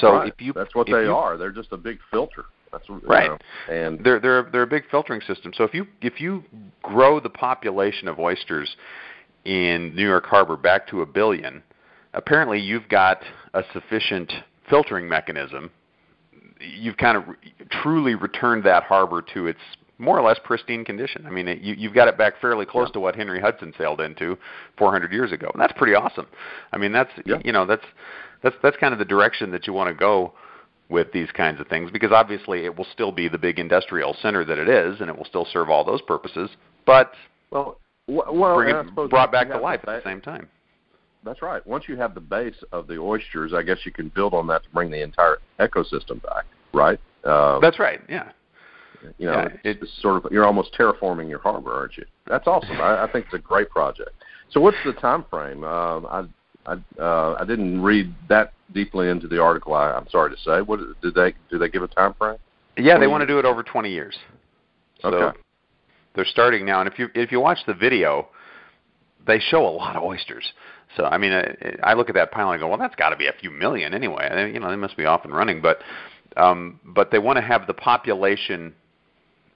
So 0.00 0.12
right. 0.12 0.28
if 0.28 0.40
you 0.40 0.52
that's 0.52 0.74
what 0.74 0.86
they 0.86 1.04
you- 1.04 1.14
are. 1.14 1.36
They're 1.36 1.50
just 1.52 1.72
a 1.72 1.76
big 1.76 1.98
filter. 2.10 2.46
That's 2.72 2.88
Right. 2.88 3.30
know, 3.30 3.38
and 3.72 4.02
they're 4.04 4.18
they're 4.18 4.48
they're 4.50 4.62
a 4.62 4.66
big 4.66 4.84
filtering 4.90 5.20
system. 5.20 5.52
So 5.54 5.62
if 5.62 5.74
you 5.74 5.86
if 6.00 6.20
you 6.20 6.42
grow 6.82 7.20
the 7.20 7.30
population 7.30 8.08
of 8.08 8.18
oysters 8.18 8.76
in 9.44 9.94
New 9.94 10.06
York 10.06 10.26
Harbor 10.26 10.56
back 10.56 10.88
to 10.88 11.02
a 11.02 11.06
billion, 11.06 11.62
apparently 12.14 12.58
you've 12.58 12.88
got 12.88 13.20
a 13.52 13.62
sufficient 13.72 14.32
filtering 14.68 15.08
mechanism. 15.08 15.70
You've 16.60 16.96
kind 16.96 17.16
of 17.16 17.24
truly 17.82 18.14
returned 18.16 18.64
that 18.64 18.84
harbor 18.84 19.22
to 19.34 19.46
its 19.46 19.60
more 19.98 20.18
or 20.18 20.22
less 20.22 20.38
pristine 20.42 20.84
condition. 20.84 21.24
I 21.26 21.30
mean, 21.30 21.46
it, 21.48 21.60
you, 21.60 21.74
you've 21.78 21.94
got 21.94 22.08
it 22.08 22.18
back 22.18 22.34
fairly 22.40 22.66
close 22.66 22.88
Yeah. 22.88 22.94
to 22.94 23.00
what 23.00 23.14
Henry 23.14 23.40
Hudson 23.40 23.72
sailed 23.78 24.00
into 24.00 24.36
400 24.78 25.12
years 25.12 25.30
ago, 25.32 25.50
and 25.52 25.60
that's 25.62 25.72
pretty 25.74 25.94
awesome. 25.94 26.26
I 26.72 26.78
mean, 26.78 26.92
that's 26.92 27.10
Yeah. 27.24 27.36
you 27.44 27.52
know 27.52 27.64
that's 27.66 27.84
that's 28.42 28.56
that's 28.62 28.76
kind 28.78 28.92
of 28.92 28.98
the 28.98 29.04
direction 29.04 29.50
that 29.52 29.66
you 29.66 29.72
want 29.72 29.88
to 29.88 29.94
go 29.94 30.32
with 30.90 31.10
these 31.12 31.30
kinds 31.30 31.60
of 31.60 31.66
things 31.68 31.90
because 31.90 32.12
obviously 32.12 32.66
it 32.66 32.76
will 32.76 32.86
still 32.92 33.10
be 33.10 33.26
the 33.26 33.38
big 33.38 33.58
industrial 33.58 34.14
center 34.20 34.44
that 34.44 34.58
it 34.58 34.68
is 34.68 35.00
and 35.00 35.08
it 35.08 35.16
will 35.16 35.24
still 35.24 35.46
serve 35.50 35.70
all 35.70 35.82
those 35.82 36.02
purposes 36.02 36.50
but 36.84 37.12
well, 37.50 37.80
wh- 38.06 38.30
well, 38.30 38.54
bring 38.54 38.76
it 38.76 38.94
brought 39.08 39.32
back 39.32 39.48
to 39.48 39.56
life 39.56 39.80
the 39.86 39.92
at 39.92 40.04
the 40.04 40.10
same 40.10 40.20
time 40.20 40.46
That's 41.24 41.40
right. 41.40 41.66
Once 41.66 41.84
you 41.88 41.96
have 41.96 42.14
the 42.14 42.20
base 42.20 42.62
of 42.70 42.86
the 42.86 42.98
oysters, 42.98 43.54
I 43.54 43.62
guess 43.62 43.78
you 43.86 43.92
can 43.92 44.10
build 44.10 44.34
on 44.34 44.46
that 44.48 44.62
to 44.64 44.68
bring 44.74 44.90
the 44.90 45.00
entire 45.02 45.38
ecosystem 45.58 46.22
back, 46.22 46.44
right? 46.74 47.00
Uh, 47.24 47.60
that's 47.60 47.78
right 47.78 48.02
yeah 48.10 48.32
you 49.18 49.26
know, 49.26 49.32
yeah, 49.32 49.48
it's, 49.64 50.00
sort 50.00 50.24
of 50.24 50.32
you're 50.32 50.44
almost 50.44 50.74
terraforming 50.78 51.28
your 51.28 51.40
harbor, 51.40 51.72
aren't 51.72 51.96
you? 51.96 52.04
That's 52.26 52.46
awesome. 52.46 52.80
I, 52.80 53.04
I 53.04 53.12
think 53.12 53.26
it's 53.26 53.34
a 53.34 53.38
great 53.38 53.70
project. 53.70 54.10
So, 54.50 54.60
what's 54.60 54.76
the 54.84 54.92
time 54.92 55.24
frame? 55.30 55.64
Um, 55.64 56.06
I 56.06 56.24
I 56.66 57.02
uh, 57.02 57.36
I 57.40 57.44
didn't 57.44 57.82
read 57.82 58.14
that 58.28 58.52
deeply 58.72 59.08
into 59.08 59.28
the 59.28 59.40
article. 59.40 59.74
I, 59.74 59.92
I'm 59.92 60.08
sorry 60.08 60.30
to 60.30 60.40
say. 60.40 60.60
What 60.62 60.80
did 61.02 61.14
they 61.14 61.34
do? 61.50 61.58
they 61.58 61.68
give 61.68 61.82
a 61.82 61.88
time 61.88 62.14
frame? 62.14 62.38
yeah 62.76 62.98
they 62.98 63.06
want 63.06 63.20
to 63.22 63.26
do 63.26 63.38
it 63.38 63.44
over 63.44 63.62
20 63.62 63.90
years 63.90 64.16
so 65.00 65.08
Okay. 65.08 65.38
they're 66.14 66.24
starting 66.24 66.64
now 66.64 66.80
and 66.80 66.90
if 66.90 66.98
you 66.98 67.08
if 67.14 67.30
you 67.30 67.40
watch 67.40 67.58
the 67.66 67.74
video 67.74 68.28
they 69.26 69.38
show 69.38 69.66
a 69.66 69.70
lot 69.70 69.96
of 69.96 70.02
oysters 70.02 70.52
so 70.96 71.04
i 71.04 71.18
mean 71.18 71.32
i, 71.32 71.76
I 71.82 71.94
look 71.94 72.08
at 72.08 72.14
that 72.14 72.32
pile 72.32 72.50
and 72.50 72.58
I 72.58 72.60
go 72.60 72.68
well 72.68 72.78
that's 72.78 72.94
got 72.96 73.10
to 73.10 73.16
be 73.16 73.26
a 73.26 73.32
few 73.32 73.50
million 73.50 73.94
anyway 73.94 74.50
you 74.52 74.60
know 74.60 74.70
they 74.70 74.76
must 74.76 74.96
be 74.96 75.04
off 75.04 75.24
and 75.24 75.34
running 75.34 75.60
but 75.60 75.82
um 76.36 76.80
but 76.84 77.10
they 77.10 77.18
want 77.18 77.36
to 77.36 77.42
have 77.42 77.66
the 77.66 77.74
population 77.74 78.74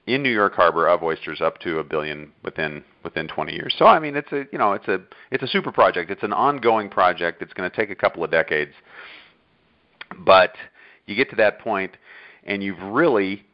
in 0.09 0.23
New 0.23 0.31
York 0.33 0.55
Harbor 0.55 0.88
of 0.88 1.03
oysters 1.03 1.41
up 1.41 1.59
to 1.61 1.79
a 1.79 1.85
billion 1.85 2.33
within 2.43 2.83
within 3.05 3.29
20 3.29 3.53
years. 3.53 3.75
So 3.79 3.87
I 3.87 3.99
mean, 3.99 4.17
it's 4.17 4.33
a 4.33 4.45
you 4.50 4.59
know 4.59 4.73
it's 4.73 4.88
a 4.88 5.00
it's 5.31 5.43
a 5.43 5.49
super 5.49 5.73
project. 5.73 6.11
It's 6.11 6.23
an 6.23 6.33
ongoing 6.33 6.88
project. 6.88 7.43
It's 7.43 7.53
going 7.53 7.71
to 7.71 7.77
take 7.77 7.91
a 7.91 7.95
couple 7.95 8.25
of 8.25 8.31
decades, 8.31 8.73
but 10.19 10.55
you 11.07 11.15
get 11.15 11.31
to 11.31 11.37
that 11.37 11.61
point, 11.61 11.97
and 12.45 12.62
you've 12.62 12.81
really 12.83 13.45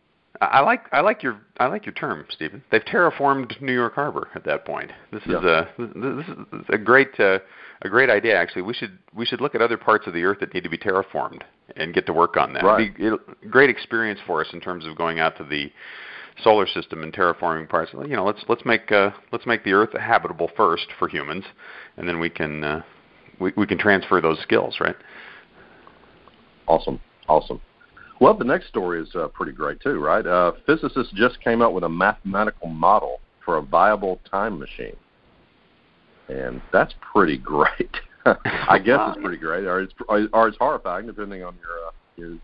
I 0.40 0.60
like 0.60 0.86
I 0.92 1.00
like 1.00 1.22
your 1.22 1.40
I 1.58 1.66
like 1.66 1.86
your 1.86 1.92
term, 1.94 2.24
Stephen. 2.30 2.62
They've 2.70 2.84
terraformed 2.84 3.60
New 3.60 3.72
York 3.72 3.94
Harbor 3.94 4.28
at 4.34 4.44
that 4.44 4.64
point. 4.64 4.90
This 5.12 5.22
is 5.22 5.28
Yeah. 5.30 5.66
a 5.78 5.82
this 5.82 6.26
is 6.26 6.64
a 6.68 6.78
great 6.78 7.18
uh, 7.20 7.38
a 7.82 7.88
great 7.88 8.10
idea. 8.10 8.36
Actually, 8.36 8.62
we 8.62 8.74
should 8.74 8.98
we 9.14 9.24
should 9.24 9.40
look 9.40 9.54
at 9.54 9.62
other 9.62 9.76
parts 9.76 10.06
of 10.06 10.12
the 10.12 10.24
earth 10.24 10.40
that 10.40 10.52
need 10.52 10.64
to 10.64 10.70
be 10.70 10.78
terraformed 10.78 11.42
and 11.76 11.94
get 11.94 12.06
to 12.06 12.12
work 12.12 12.36
on 12.36 12.52
that. 12.54 12.64
Right. 12.64 12.82
It'd 12.82 12.96
be 12.96 13.06
a 13.46 13.48
great 13.48 13.70
experience 13.70 14.20
for 14.26 14.40
us 14.40 14.48
in 14.52 14.60
terms 14.60 14.86
of 14.86 14.96
going 14.96 15.20
out 15.20 15.36
to 15.38 15.44
the 15.44 15.70
solar 16.42 16.66
system 16.66 17.02
and 17.02 17.12
terraforming 17.12 17.68
parts. 17.68 17.92
You 17.92 18.16
know, 18.16 18.24
let's 18.24 18.44
let's 18.48 18.64
make 18.64 18.90
uh, 18.90 19.10
let's 19.32 19.46
make 19.46 19.64
the 19.64 19.72
Earth 19.72 19.90
habitable 19.98 20.50
first 20.56 20.86
for 20.98 21.08
humans, 21.08 21.44
and 21.96 22.08
then 22.08 22.18
we 22.18 22.30
can 22.30 22.64
uh, 22.64 22.82
we 23.38 23.52
we 23.56 23.66
can 23.66 23.78
transfer 23.78 24.20
those 24.20 24.40
skills, 24.40 24.78
right? 24.80 24.96
Awesome, 26.66 27.00
awesome. 27.28 27.60
Well, 28.20 28.34
the 28.34 28.44
next 28.44 28.68
story 28.68 29.02
is 29.02 29.14
uh, 29.14 29.28
pretty 29.28 29.52
great 29.52 29.80
too, 29.80 30.00
right? 30.00 30.26
Uh, 30.26 30.52
physicists 30.66 31.12
just 31.14 31.40
came 31.40 31.60
up 31.60 31.72
with 31.72 31.84
a 31.84 31.88
mathematical 31.88 32.68
model 32.68 33.20
for 33.44 33.58
a 33.58 33.62
viable 33.62 34.20
time 34.30 34.58
machine, 34.58 34.96
and 36.28 36.60
that's 36.72 36.94
pretty 37.12 37.38
great. 37.38 37.90
I 38.26 38.78
guess 38.78 38.98
it's 39.08 39.22
pretty 39.22 39.36
great, 39.36 39.66
or 39.66 39.82
it's 39.82 39.92
or 40.08 40.48
it's 40.48 40.56
horrifying, 40.58 41.06
depending 41.06 41.44
on 41.44 41.56
your 41.56 41.86
uh, 41.86 41.90
your 42.16 42.38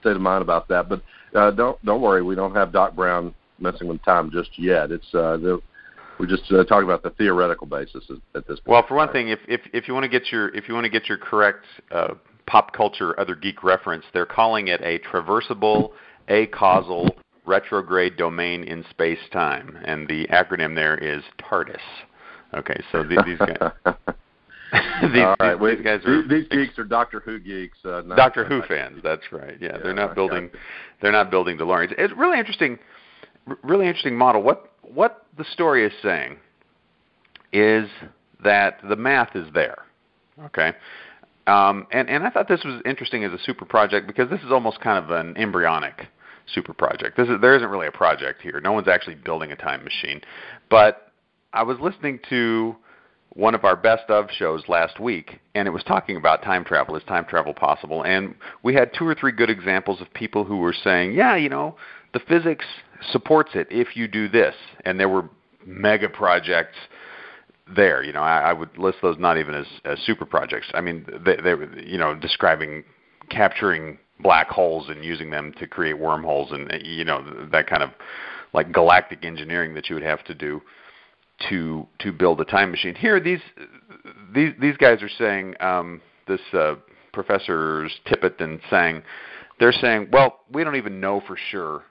state 0.00 0.16
of 0.16 0.22
mind 0.22 0.42
about 0.42 0.68
that. 0.68 0.88
But 0.88 1.02
uh, 1.34 1.50
don't 1.52 1.82
don't 1.84 2.00
worry, 2.00 2.22
we 2.22 2.34
don't 2.34 2.54
have 2.54 2.72
Doc 2.72 2.94
Brown 2.94 3.34
messing 3.58 3.88
with 3.88 4.02
time 4.04 4.30
just 4.30 4.50
yet. 4.58 4.90
It's 4.90 5.14
uh, 5.14 5.36
the, 5.36 5.60
we're 6.18 6.26
just 6.26 6.50
uh, 6.52 6.64
talking 6.64 6.84
about 6.84 7.02
the 7.02 7.10
theoretical 7.10 7.66
basis 7.66 8.04
at 8.34 8.46
this 8.46 8.60
point. 8.60 8.68
Well, 8.68 8.84
for 8.86 8.94
one 8.94 9.12
thing, 9.12 9.28
if 9.28 9.40
if 9.48 9.60
if 9.72 9.88
you 9.88 9.94
want 9.94 10.04
to 10.04 10.10
get 10.10 10.30
your 10.32 10.54
if 10.54 10.68
you 10.68 10.74
want 10.74 10.84
to 10.84 10.90
get 10.90 11.08
your 11.08 11.18
correct 11.18 11.64
uh, 11.90 12.14
pop 12.46 12.72
culture 12.72 13.18
other 13.18 13.34
geek 13.34 13.62
reference, 13.62 14.04
they're 14.12 14.26
calling 14.26 14.68
it 14.68 14.80
a 14.82 14.98
traversable 15.00 15.92
acausal 16.28 17.16
retrograde 17.46 18.16
domain 18.16 18.64
in 18.64 18.84
space 18.90 19.18
time, 19.32 19.78
and 19.84 20.06
the 20.08 20.26
acronym 20.28 20.74
there 20.74 20.96
is 20.96 21.22
TARDIS. 21.38 21.78
Okay, 22.54 22.80
so 22.92 23.04
these 23.04 23.38
guys. 23.38 23.94
these, 25.12 25.22
All 25.22 25.36
right. 25.40 25.58
these, 25.58 25.76
these 25.76 25.84
guys 25.84 26.00
are 26.04 26.28
these, 26.28 26.46
geeks 26.48 26.78
are 26.78 26.84
Doctor 26.84 27.20
Who 27.20 27.38
geeks. 27.38 27.78
Uh, 27.84 28.02
Doctor 28.02 28.44
Who 28.44 28.62
fans. 28.68 29.00
That's 29.02 29.32
right. 29.32 29.56
Yeah, 29.60 29.72
yeah 29.72 29.78
they're 29.82 29.94
not 29.94 30.14
building. 30.14 30.50
They're 31.02 31.12
not 31.12 31.30
building 31.30 31.58
DeLoreans. 31.58 31.94
It's 31.98 32.14
really 32.16 32.38
interesting. 32.38 32.78
Really 33.62 33.86
interesting 33.86 34.16
model. 34.16 34.42
What 34.42 34.72
what 34.82 35.26
the 35.36 35.44
story 35.44 35.84
is 35.84 35.92
saying 36.02 36.36
is 37.52 37.88
that 38.44 38.78
the 38.88 38.96
math 38.96 39.34
is 39.34 39.46
there. 39.54 39.84
Okay. 40.44 40.72
Um, 41.46 41.86
and 41.90 42.08
and 42.08 42.24
I 42.24 42.30
thought 42.30 42.48
this 42.48 42.62
was 42.64 42.80
interesting 42.84 43.24
as 43.24 43.32
a 43.32 43.38
super 43.38 43.64
project 43.64 44.06
because 44.06 44.30
this 44.30 44.40
is 44.40 44.52
almost 44.52 44.80
kind 44.80 45.02
of 45.02 45.10
an 45.10 45.36
embryonic 45.36 46.06
super 46.46 46.72
project. 46.72 47.16
This 47.16 47.28
is 47.28 47.40
there 47.40 47.56
isn't 47.56 47.68
really 47.68 47.86
a 47.86 47.92
project 47.92 48.42
here. 48.42 48.60
No 48.60 48.72
one's 48.72 48.88
actually 48.88 49.16
building 49.16 49.52
a 49.52 49.56
time 49.56 49.82
machine. 49.82 50.20
But 50.68 51.12
I 51.52 51.62
was 51.62 51.78
listening 51.80 52.20
to 52.28 52.76
one 53.34 53.54
of 53.54 53.64
our 53.64 53.76
best 53.76 54.10
of 54.10 54.28
shows 54.30 54.62
last 54.68 54.98
week, 54.98 55.40
and 55.54 55.68
it 55.68 55.70
was 55.70 55.84
talking 55.84 56.16
about 56.16 56.42
time 56.42 56.64
travel. 56.64 56.96
Is 56.96 57.04
time 57.04 57.24
travel 57.24 57.54
possible? 57.54 58.02
And 58.04 58.34
we 58.62 58.74
had 58.74 58.92
two 58.92 59.06
or 59.06 59.14
three 59.14 59.32
good 59.32 59.50
examples 59.50 60.00
of 60.00 60.12
people 60.14 60.44
who 60.44 60.56
were 60.56 60.74
saying, 60.84 61.12
yeah, 61.12 61.36
you 61.36 61.48
know, 61.48 61.76
the 62.12 62.20
physics 62.20 62.64
supports 63.12 63.50
it 63.54 63.68
if 63.70 63.96
you 63.96 64.08
do 64.08 64.28
this. 64.28 64.54
And 64.84 64.98
there 64.98 65.08
were 65.08 65.28
mega 65.64 66.08
projects 66.08 66.76
there. 67.76 68.02
You 68.02 68.12
know, 68.12 68.20
I, 68.20 68.50
I 68.50 68.52
would 68.52 68.76
list 68.76 68.98
those 69.00 69.16
not 69.18 69.38
even 69.38 69.54
as, 69.54 69.66
as 69.84 69.98
super 70.00 70.26
projects. 70.26 70.66
I 70.74 70.80
mean, 70.80 71.06
they, 71.24 71.36
they 71.36 71.54
were, 71.54 71.78
you 71.78 71.98
know, 71.98 72.14
describing 72.14 72.84
capturing 73.30 73.96
black 74.18 74.48
holes 74.48 74.88
and 74.88 75.04
using 75.04 75.30
them 75.30 75.52
to 75.58 75.66
create 75.66 75.98
wormholes 75.98 76.50
and 76.52 76.70
you 76.84 77.04
know 77.04 77.24
that 77.50 77.66
kind 77.66 77.82
of 77.82 77.90
like 78.52 78.72
galactic 78.72 79.24
engineering 79.24 79.74
that 79.74 79.88
you 79.88 79.94
would 79.94 80.02
have 80.02 80.22
to 80.24 80.34
do 80.34 80.60
to 81.48 81.86
to 82.00 82.12
build 82.12 82.40
a 82.40 82.44
time 82.44 82.70
machine. 82.70 82.94
Here, 82.94 83.20
these 83.20 83.40
these 84.34 84.52
these 84.60 84.76
guys 84.76 85.02
are 85.02 85.08
saying 85.08 85.54
um, 85.60 86.00
this 86.26 86.40
uh, 86.52 86.74
professors 87.12 87.92
Tippett 88.06 88.40
and 88.40 88.60
Tsang, 88.68 89.02
they're 89.58 89.72
saying, 89.72 90.08
well, 90.12 90.40
we 90.52 90.64
don't 90.64 90.76
even 90.76 91.00
know 91.00 91.22
for 91.26 91.36
sure 91.50 91.84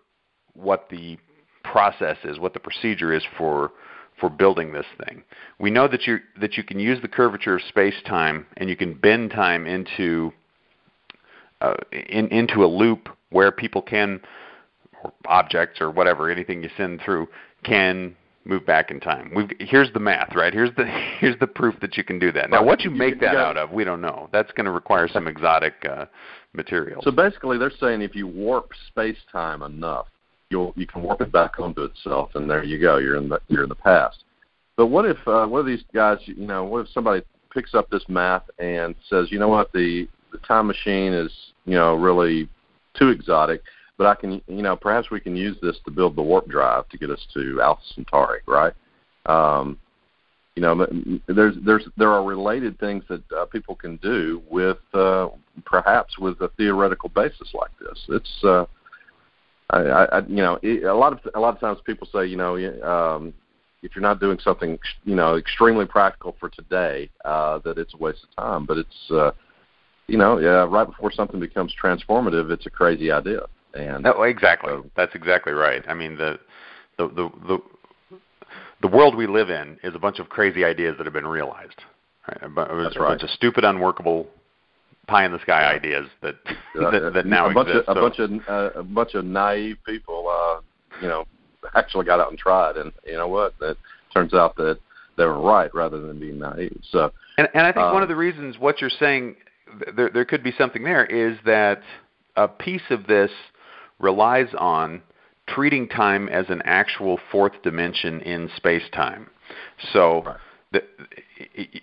what 0.53 0.87
the 0.89 1.17
process 1.63 2.17
is, 2.23 2.39
what 2.39 2.53
the 2.53 2.59
procedure 2.59 3.13
is 3.13 3.23
for 3.37 3.71
for 4.19 4.29
building 4.29 4.73
this 4.73 4.85
thing. 5.05 5.23
We 5.59 5.71
know 5.71 5.87
that 5.87 6.05
you 6.05 6.19
that 6.39 6.57
you 6.57 6.63
can 6.63 6.79
use 6.79 7.01
the 7.01 7.07
curvature 7.07 7.55
of 7.55 7.61
space 7.63 7.95
time 8.05 8.45
and 8.57 8.69
you 8.69 8.75
can 8.75 8.93
bend 8.93 9.31
time 9.31 9.65
into 9.65 10.31
uh, 11.61 11.75
in, 11.91 12.27
into 12.27 12.63
a 12.63 12.67
loop 12.67 13.09
where 13.29 13.51
people 13.51 13.81
can 13.81 14.21
or 15.03 15.13
objects 15.25 15.79
or 15.79 15.91
whatever 15.91 16.29
anything 16.29 16.63
you 16.63 16.69
send 16.75 17.01
through 17.01 17.27
can 17.63 18.15
move 18.45 18.65
back 18.65 18.91
in 18.91 18.99
time. 18.99 19.31
We've, 19.35 19.49
here's 19.59 19.91
the 19.93 19.99
math, 19.99 20.35
right? 20.35 20.53
Here's 20.53 20.73
the 20.75 20.85
here's 21.19 21.37
the 21.39 21.47
proof 21.47 21.75
that 21.81 21.97
you 21.97 22.03
can 22.03 22.19
do 22.19 22.31
that. 22.31 22.49
Now, 22.49 22.63
what 22.63 22.81
you 22.81 22.89
make 22.89 23.19
that 23.21 23.35
out 23.35 23.57
of, 23.57 23.71
we 23.71 23.83
don't 23.83 24.01
know. 24.01 24.29
That's 24.31 24.51
going 24.53 24.65
to 24.65 24.71
require 24.71 25.07
some 25.07 25.27
exotic 25.27 25.73
uh, 25.89 26.05
materials. 26.53 27.03
So 27.03 27.11
basically, 27.11 27.57
they're 27.57 27.71
saying 27.79 28.01
if 28.01 28.15
you 28.15 28.27
warp 28.27 28.71
space 28.87 29.17
time 29.31 29.61
enough, 29.61 30.07
you'll 30.49 30.73
you 30.75 30.87
can 30.87 31.01
warp 31.01 31.21
it 31.21 31.31
back 31.31 31.59
onto 31.59 31.83
itself, 31.83 32.31
and 32.35 32.49
there 32.49 32.63
you 32.63 32.79
go. 32.79 32.97
You're 32.97 33.17
in 33.17 33.29
the 33.29 33.39
you're 33.47 33.63
in 33.63 33.69
the 33.69 33.75
past. 33.75 34.23
But 34.75 34.87
what 34.87 35.05
if 35.05 35.17
uh, 35.27 35.45
one 35.45 35.59
of 35.59 35.65
these 35.65 35.83
guys, 35.93 36.19
you 36.25 36.47
know, 36.47 36.63
what 36.63 36.85
if 36.85 36.89
somebody 36.93 37.21
picks 37.53 37.73
up 37.73 37.89
this 37.89 38.03
math 38.07 38.43
and 38.59 38.95
says, 39.09 39.27
you 39.31 39.39
know 39.39 39.49
what, 39.49 39.71
the 39.73 40.07
the 40.31 40.37
time 40.39 40.67
machine 40.67 41.13
is 41.13 41.31
you 41.65 41.75
know 41.75 41.95
really 41.95 42.47
too 42.95 43.09
exotic 43.09 43.61
but 43.99 44.07
I 44.07 44.15
can, 44.15 44.41
you 44.47 44.63
know, 44.63 44.77
perhaps 44.77 45.11
we 45.11 45.19
can 45.19 45.35
use 45.35 45.57
this 45.61 45.77
to 45.83 45.91
build 45.91 46.15
the 46.15 46.21
warp 46.21 46.47
drive 46.47 46.87
to 46.87 46.97
get 46.97 47.11
us 47.11 47.27
to 47.33 47.61
Alpha 47.61 47.81
Centauri, 47.93 48.39
right? 48.47 48.73
Um, 49.25 49.77
you 50.55 50.61
know, 50.61 50.87
there's 51.27 51.55
there's 51.65 51.83
there 51.97 52.09
are 52.09 52.23
related 52.23 52.79
things 52.79 53.03
that 53.09 53.21
uh, 53.33 53.45
people 53.45 53.75
can 53.75 53.97
do 53.97 54.41
with 54.49 54.77
uh, 54.93 55.27
perhaps 55.65 56.17
with 56.17 56.39
a 56.39 56.47
theoretical 56.55 57.09
basis 57.09 57.49
like 57.53 57.71
this. 57.79 58.05
It's 58.07 58.43
uh, 58.43 58.65
I, 59.69 59.79
I 59.79 60.19
you 60.27 60.37
know 60.37 60.59
it, 60.63 60.85
a 60.85 60.95
lot 60.95 61.11
of 61.11 61.19
a 61.35 61.39
lot 61.39 61.53
of 61.53 61.59
times 61.59 61.79
people 61.85 62.07
say 62.11 62.25
you 62.25 62.37
know 62.37 62.55
um, 62.81 63.33
if 63.83 63.95
you're 63.95 64.01
not 64.01 64.21
doing 64.21 64.39
something 64.39 64.79
you 65.03 65.15
know 65.15 65.35
extremely 65.35 65.85
practical 65.85 66.37
for 66.39 66.47
today 66.49 67.09
uh, 67.25 67.59
that 67.59 67.77
it's 67.77 67.93
a 67.93 67.97
waste 67.97 68.23
of 68.23 68.35
time. 68.41 68.65
But 68.65 68.77
it's 68.77 69.11
uh, 69.11 69.31
you 70.07 70.17
know 70.17 70.39
yeah 70.39 70.65
right 70.69 70.87
before 70.87 71.11
something 71.11 71.39
becomes 71.39 71.75
transformative, 71.81 72.49
it's 72.49 72.65
a 72.65 72.69
crazy 72.69 73.11
idea. 73.11 73.41
And 73.73 74.05
oh, 74.07 74.23
exactly. 74.23 74.71
So, 74.71 74.85
That's 74.95 75.13
exactly 75.15 75.53
right. 75.53 75.83
I 75.87 75.93
mean, 75.93 76.17
the, 76.17 76.39
the 76.97 77.07
the 77.07 77.29
the 77.47 77.59
the 78.81 78.87
world 78.87 79.15
we 79.15 79.27
live 79.27 79.49
in 79.49 79.77
is 79.83 79.93
a 79.95 79.99
bunch 79.99 80.19
of 80.19 80.29
crazy 80.29 80.63
ideas 80.63 80.95
that 80.97 81.05
have 81.05 81.13
been 81.13 81.27
realized. 81.27 81.81
Right? 82.27 82.43
A, 82.43 82.83
That's 82.83 82.95
a 82.95 82.99
right. 82.99 83.09
bunch 83.09 83.23
of 83.23 83.29
stupid, 83.29 83.63
unworkable, 83.63 84.27
pie 85.07 85.25
in 85.25 85.31
the 85.31 85.39
sky 85.39 85.61
yeah. 85.61 85.75
ideas 85.75 86.07
that, 86.21 86.35
that 86.75 87.11
that 87.13 87.25
now 87.25 87.49
a 87.49 87.53
bunch 87.53 87.69
exist. 87.69 87.89
Of, 87.89 87.97
a 87.97 88.01
bunch 88.01 88.19
of 88.19 88.31
uh, 88.47 88.79
a 88.79 88.83
bunch 88.83 89.13
of 89.15 89.25
naive 89.25 89.77
people, 89.85 90.27
uh, 90.29 90.61
you 91.01 91.07
know, 91.07 91.25
actually 91.75 92.05
got 92.05 92.19
out 92.19 92.29
and 92.29 92.39
tried, 92.39 92.77
and 92.77 92.91
you 93.05 93.13
know 93.13 93.27
what? 93.27 93.53
It 93.61 93.77
turns 94.13 94.33
out 94.33 94.55
that 94.57 94.79
they 95.17 95.25
were 95.25 95.41
right 95.41 95.73
rather 95.73 95.99
than 95.99 96.19
being 96.19 96.39
naive. 96.39 96.79
So, 96.91 97.11
and 97.37 97.49
and 97.53 97.65
I 97.65 97.71
think 97.71 97.85
um, 97.85 97.93
one 97.93 98.03
of 98.03 98.09
the 98.09 98.15
reasons 98.15 98.57
what 98.57 98.81
you're 98.81 98.89
saying 98.89 99.35
there 99.95 100.09
there 100.09 100.25
could 100.25 100.43
be 100.43 100.53
something 100.57 100.83
there 100.83 101.05
is 101.05 101.37
that 101.45 101.81
a 102.35 102.47
piece 102.47 102.89
of 102.89 103.07
this 103.07 103.31
relies 103.99 104.47
on 104.57 105.01
treating 105.47 105.87
time 105.87 106.29
as 106.29 106.45
an 106.49 106.61
actual 106.65 107.19
fourth 107.31 107.53
dimension 107.63 108.21
in 108.21 108.49
space 108.55 108.83
time. 108.93 109.29
So 109.93 110.23
right. 110.23 110.37
the, 110.71 110.83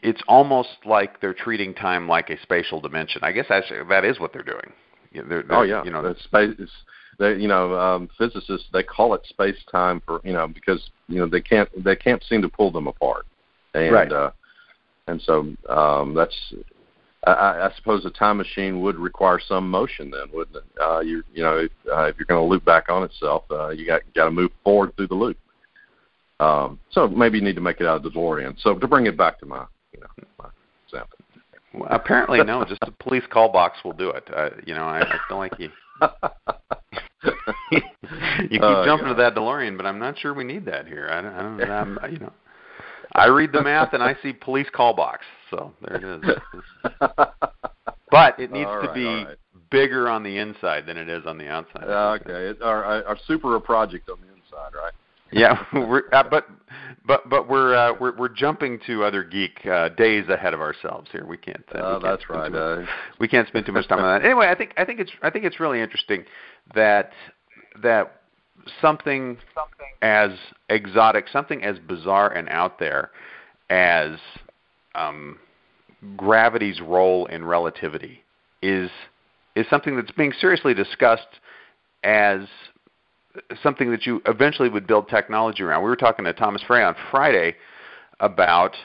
it's 0.02 0.22
almost 0.28 0.68
like 0.84 1.20
they're 1.20 1.34
treating 1.34 1.74
time 1.74 2.08
like 2.08 2.30
a 2.30 2.40
spatial 2.42 2.80
dimension. 2.80 3.22
I 3.24 3.32
guess 3.32 3.46
actually 3.50 3.80
that 3.88 4.04
is 4.04 4.20
what 4.20 4.32
they're 4.32 4.42
doing. 4.42 4.72
They're, 5.12 5.42
they're, 5.42 5.44
oh 5.50 5.62
yeah, 5.62 5.84
you 5.84 5.90
know, 5.90 6.02
the 6.02 6.16
space. 6.22 6.70
They, 7.18 7.36
you 7.36 7.48
know, 7.48 7.74
um, 7.78 8.10
physicists 8.18 8.68
they 8.72 8.82
call 8.82 9.14
it 9.14 9.22
space 9.26 9.56
time 9.70 10.02
for 10.04 10.20
you 10.22 10.34
know 10.34 10.46
because 10.46 10.90
you 11.08 11.18
know 11.18 11.26
they 11.26 11.40
can't 11.40 11.68
they 11.82 11.96
can't 11.96 12.22
seem 12.28 12.42
to 12.42 12.48
pull 12.48 12.70
them 12.70 12.86
apart, 12.86 13.26
and 13.74 13.92
right. 13.92 14.12
uh, 14.12 14.30
and 15.06 15.22
so 15.22 15.54
um, 15.70 16.14
that's 16.14 16.36
I, 17.26 17.66
I 17.66 17.70
suppose 17.76 18.04
a 18.04 18.10
time 18.10 18.36
machine 18.36 18.80
would 18.82 18.96
require 18.96 19.40
some 19.40 19.68
motion, 19.68 20.10
then, 20.10 20.28
wouldn't 20.32 20.56
it? 20.56 20.64
Uh, 20.80 21.00
you 21.00 21.24
you 21.34 21.42
know, 21.42 21.58
if, 21.58 21.72
uh, 21.92 22.04
if 22.04 22.16
you're 22.18 22.26
going 22.26 22.40
to 22.40 22.48
loop 22.48 22.64
back 22.64 22.88
on 22.88 23.02
itself, 23.02 23.44
uh, 23.50 23.70
you 23.70 23.86
got 23.86 24.02
got 24.14 24.26
to 24.26 24.30
move 24.30 24.50
forward 24.62 24.94
through 24.96 25.08
the 25.08 25.14
loop. 25.14 25.36
Um, 26.38 26.78
so 26.90 27.08
maybe 27.08 27.38
you 27.38 27.44
need 27.44 27.56
to 27.56 27.60
make 27.60 27.80
it 27.80 27.86
out 27.86 27.96
of 27.96 28.02
the 28.02 28.10
DeLorean. 28.10 28.56
So 28.60 28.74
to 28.74 28.86
bring 28.86 29.06
it 29.06 29.16
back 29.16 29.40
to 29.40 29.46
my 29.46 29.66
you 29.92 30.00
know 30.00 30.26
my 30.38 30.48
example. 30.86 31.18
Well, 31.74 31.88
apparently, 31.90 32.42
no. 32.42 32.64
Just 32.64 32.82
a 32.82 32.92
police 32.92 33.24
call 33.30 33.50
box 33.50 33.78
will 33.84 33.92
do 33.92 34.10
it. 34.10 34.24
Uh, 34.34 34.50
you 34.64 34.74
know, 34.74 34.84
I, 34.84 35.00
I 35.00 35.18
feel 35.28 35.38
like 35.38 35.52
you. 35.58 35.70
you 37.72 37.80
keep 38.48 38.62
uh, 38.62 38.84
jumping 38.84 39.08
yeah. 39.08 39.14
to 39.14 39.22
that 39.22 39.34
DeLorean, 39.34 39.76
but 39.76 39.86
I'm 39.86 39.98
not 39.98 40.18
sure 40.18 40.32
we 40.32 40.44
need 40.44 40.64
that 40.66 40.86
here. 40.86 41.08
I 41.10 41.20
don't, 41.20 41.34
I 41.34 41.42
don't 41.42 41.98
I'm, 42.04 42.12
you 42.12 42.18
know. 42.18 42.32
I 43.12 43.26
read 43.26 43.52
the 43.52 43.62
math 43.62 43.92
and 43.92 44.02
I 44.02 44.16
see 44.22 44.32
police 44.32 44.68
call 44.72 44.94
box. 44.94 45.24
So 45.50 45.72
there 45.82 45.96
it 45.96 46.24
is. 46.24 46.36
but 48.10 48.38
it 48.38 48.50
needs 48.50 48.68
right, 48.68 48.86
to 48.86 48.92
be 48.92 49.06
right. 49.06 49.36
bigger 49.70 50.08
on 50.08 50.22
the 50.22 50.38
inside 50.38 50.86
than 50.86 50.96
it 50.96 51.08
is 51.08 51.24
on 51.26 51.38
the 51.38 51.48
outside. 51.48 51.84
okay, 51.84 52.50
it, 52.50 52.62
our, 52.62 52.84
our 52.84 53.18
super 53.26 53.58
project 53.60 54.10
on 54.10 54.18
the 54.20 54.28
inside, 54.28 54.76
right? 54.76 54.92
yeah, 55.32 55.64
we're, 55.72 56.04
uh, 56.12 56.22
but 56.28 56.46
but 57.06 57.28
but 57.28 57.48
we're 57.48 57.74
uh, 57.74 57.94
we're 57.98 58.16
we're 58.16 58.28
jumping 58.28 58.78
to 58.86 59.04
other 59.04 59.22
geek 59.22 59.64
uh, 59.66 59.88
days 59.90 60.28
ahead 60.28 60.54
of 60.54 60.60
ourselves 60.60 61.08
here. 61.10 61.26
We 61.26 61.36
can't. 61.36 61.64
Uh, 61.74 61.78
oh, 61.78 61.94
we 61.96 62.02
can't 62.02 62.02
that's 62.02 62.30
right. 62.30 62.52
Much, 62.52 62.60
uh, 62.60 62.86
we 63.18 63.28
can't 63.28 63.48
spend 63.48 63.66
too 63.66 63.72
much 63.72 63.88
time 63.88 63.98
on 63.98 64.20
that. 64.20 64.24
Anyway, 64.24 64.46
I 64.48 64.54
think 64.54 64.72
I 64.76 64.84
think 64.84 65.00
it's 65.00 65.10
I 65.22 65.30
think 65.30 65.44
it's 65.44 65.60
really 65.60 65.80
interesting 65.80 66.24
that 66.74 67.12
that 67.82 68.22
something, 68.80 69.38
as 70.02 70.30
exotic, 70.68 71.26
something 71.32 71.62
as 71.62 71.78
bizarre 71.78 72.32
and 72.32 72.48
out 72.48 72.78
there 72.78 73.10
as 73.70 74.18
um, 74.94 75.38
gravity's 76.16 76.80
role 76.80 77.26
in 77.26 77.44
relativity 77.44 78.22
is 78.62 78.90
is 79.54 79.66
something 79.70 79.96
that's 79.96 80.10
being 80.12 80.32
seriously 80.38 80.74
discussed 80.74 81.40
as 82.04 82.40
something 83.62 83.90
that 83.90 84.06
you 84.06 84.20
eventually 84.26 84.68
would 84.68 84.86
build 84.86 85.08
technology 85.08 85.62
around. 85.62 85.82
We 85.82 85.88
were 85.88 85.96
talking 85.96 86.24
to 86.26 86.32
Thomas 86.32 86.62
Frey 86.62 86.82
on 86.82 86.94
Friday 87.10 87.56
about 88.20 88.76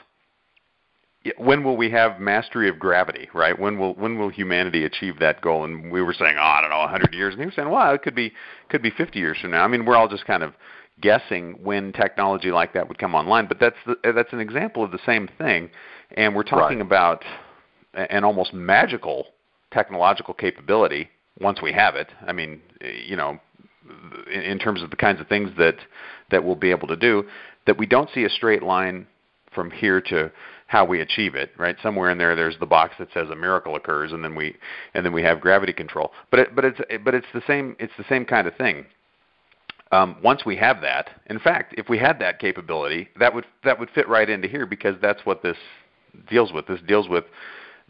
when 1.36 1.62
will 1.62 1.76
we 1.76 1.90
have 1.90 2.20
mastery 2.20 2.68
of 2.68 2.78
gravity, 2.78 3.28
right? 3.32 3.58
When 3.58 3.78
will 3.78 3.94
when 3.94 4.18
will 4.18 4.28
humanity 4.28 4.84
achieve 4.84 5.18
that 5.20 5.40
goal? 5.40 5.64
And 5.64 5.90
we 5.90 6.02
were 6.02 6.14
saying, 6.14 6.36
oh, 6.38 6.42
I 6.42 6.60
don't 6.60 6.70
know, 6.70 6.78
100 6.78 7.14
years. 7.14 7.32
And 7.32 7.40
he 7.40 7.46
was 7.46 7.54
saying, 7.54 7.70
well, 7.70 7.94
it 7.94 8.02
could 8.02 8.14
be 8.14 8.32
could 8.68 8.82
be 8.82 8.90
50 8.90 9.18
years 9.18 9.38
from 9.40 9.52
now. 9.52 9.64
I 9.64 9.68
mean, 9.68 9.84
we're 9.84 9.96
all 9.96 10.08
just 10.08 10.24
kind 10.24 10.42
of 10.42 10.54
guessing 11.00 11.58
when 11.62 11.92
technology 11.92 12.50
like 12.50 12.74
that 12.74 12.88
would 12.88 12.98
come 12.98 13.14
online, 13.14 13.46
but 13.46 13.58
that's 13.60 13.76
the, 13.86 13.96
that's 14.12 14.32
an 14.32 14.40
example 14.40 14.84
of 14.84 14.90
the 14.90 15.00
same 15.06 15.28
thing. 15.38 15.70
And 16.16 16.34
we're 16.34 16.42
talking 16.42 16.78
right. 16.78 16.86
about 16.86 17.24
an 17.94 18.24
almost 18.24 18.52
magical 18.52 19.26
technological 19.72 20.34
capability 20.34 21.08
once 21.40 21.62
we 21.62 21.72
have 21.72 21.94
it. 21.94 22.08
I 22.26 22.32
mean, 22.32 22.60
you 22.80 23.16
know, 23.16 23.38
in, 24.32 24.40
in 24.40 24.58
terms 24.58 24.82
of 24.82 24.90
the 24.90 24.96
kinds 24.96 25.20
of 25.20 25.28
things 25.28 25.50
that 25.58 25.76
that 26.30 26.42
we'll 26.44 26.56
be 26.56 26.70
able 26.70 26.88
to 26.88 26.96
do, 26.96 27.24
that 27.66 27.78
we 27.78 27.86
don't 27.86 28.10
see 28.12 28.24
a 28.24 28.30
straight 28.30 28.62
line 28.62 29.06
from 29.54 29.70
here 29.70 30.00
to 30.00 30.30
how 30.72 30.86
we 30.86 31.02
achieve 31.02 31.34
it, 31.34 31.50
right? 31.58 31.76
Somewhere 31.82 32.08
in 32.08 32.16
there, 32.16 32.34
there's 32.34 32.56
the 32.58 32.64
box 32.64 32.94
that 32.98 33.08
says 33.12 33.28
a 33.28 33.36
miracle 33.36 33.76
occurs, 33.76 34.10
and 34.10 34.24
then 34.24 34.34
we 34.34 34.56
and 34.94 35.04
then 35.04 35.12
we 35.12 35.22
have 35.22 35.38
gravity 35.38 35.74
control. 35.74 36.12
But 36.30 36.40
it, 36.40 36.56
but 36.56 36.64
it's 36.64 36.80
but 37.04 37.14
it's 37.14 37.26
the 37.34 37.42
same 37.46 37.76
it's 37.78 37.92
the 37.98 38.06
same 38.08 38.24
kind 38.24 38.46
of 38.48 38.56
thing. 38.56 38.86
Um, 39.92 40.16
once 40.24 40.46
we 40.46 40.56
have 40.56 40.80
that, 40.80 41.10
in 41.26 41.38
fact, 41.38 41.74
if 41.76 41.90
we 41.90 41.98
had 41.98 42.18
that 42.20 42.38
capability, 42.38 43.10
that 43.20 43.34
would 43.34 43.44
that 43.64 43.78
would 43.78 43.90
fit 43.90 44.08
right 44.08 44.30
into 44.30 44.48
here 44.48 44.64
because 44.64 44.96
that's 45.02 45.26
what 45.26 45.42
this 45.42 45.58
deals 46.30 46.54
with. 46.54 46.66
This 46.66 46.80
deals 46.88 47.06
with 47.06 47.26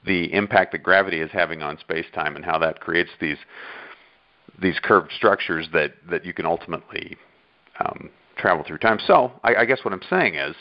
the 0.05 0.33
impact 0.33 0.73
that 0.73 0.83
gravity 0.83 1.21
is 1.21 1.31
having 1.31 1.62
on 1.62 1.79
space-time 1.79 2.35
and 2.35 2.45
how 2.45 2.59
that 2.59 2.81
creates 2.81 3.11
these 3.21 3.39
these 4.61 4.81
curved 4.83 5.12
structures 5.12 5.69
that 5.73 5.93
that 6.11 6.25
you 6.25 6.33
can 6.33 6.47
ultimately 6.47 7.17
um, 7.79 8.11
travel 8.37 8.65
through 8.67 8.79
time. 8.79 8.99
So 9.07 9.31
I, 9.45 9.55
I 9.55 9.65
guess 9.67 9.85
what 9.85 9.95
I'm 9.95 10.03
saying 10.11 10.35
is, 10.35 10.57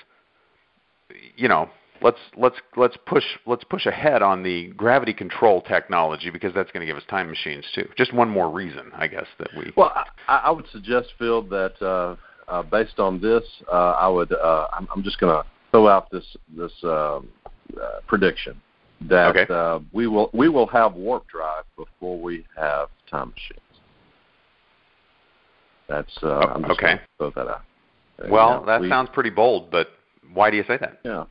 you 1.36 1.48
know, 1.48 1.68
let's 2.01 2.17
let's 2.38 2.55
let's 2.75 2.98
push 3.05 3.24
let's 3.46 3.63
push 3.63 3.86
ahead 3.86 4.22
on 4.22 4.43
the 4.43 4.67
gravity 4.70 5.13
control 5.13 5.62
technology 5.62 6.29
because 6.29 6.53
that's 6.53 6.72
going 6.72 6.81
to 6.81 6.86
give 6.86 6.98
us 6.98 7.03
time 7.10 7.29
machines 7.29 7.65
too. 7.74 7.88
Just 7.98 8.13
one 8.13 8.29
more 8.29 8.50
reason, 8.50 8.91
I 8.96 9.08
guess, 9.08 9.27
that 9.39 9.50
we. 9.58 9.72
Well, 9.75 9.91
I, 10.27 10.38
I 10.38 10.51
would 10.51 10.67
suggest, 10.72 11.10
Phil, 11.17 11.43
that 11.43 11.81
uh, 11.81 12.15
uh, 12.51 12.63
based 12.63 13.00
on 13.00 13.22
this, 13.22 13.43
uh, 13.72 13.91
I 13.91 14.08
would 14.08 14.31
uh, 14.34 14.67
I'm, 14.74 14.88
I'm 14.96 15.03
just 15.03 15.20
going 15.20 15.34
to 15.34 15.48
throw 15.72 15.88
out 15.88 16.10
this 16.12 16.25
this 16.55 16.74
um, 16.84 17.29
uh, 17.81 18.00
prediction 18.08 18.60
that 19.10 19.36
okay. 19.36 19.53
uh, 19.53 19.79
we 19.91 20.08
will 20.08 20.29
we 20.34 20.50
will 20.50 20.67
have 20.67 20.93
warp 20.96 21.27
drive 21.27 21.63
before 21.77 22.20
we 22.20 22.46
have 22.58 22.89
time 23.10 23.29
machines. 23.29 23.60
That's 25.88 26.17
uh, 26.24 26.27
oh, 26.27 26.39
I'm 26.39 26.62
just 26.62 26.72
okay. 26.74 27.01
Throw 27.17 27.31
that 27.31 27.48
out. 27.48 27.62
Well, 28.29 28.60
yeah, 28.60 28.65
that 28.74 28.81
we, 28.81 28.89
sounds 28.89 29.10
pretty 29.13 29.31
bold, 29.31 29.72
but 29.72 29.88
why 30.34 30.51
do 30.51 30.58
you 30.58 30.63
say 30.67 30.77
that? 30.77 31.00
Yeah. 31.03 31.25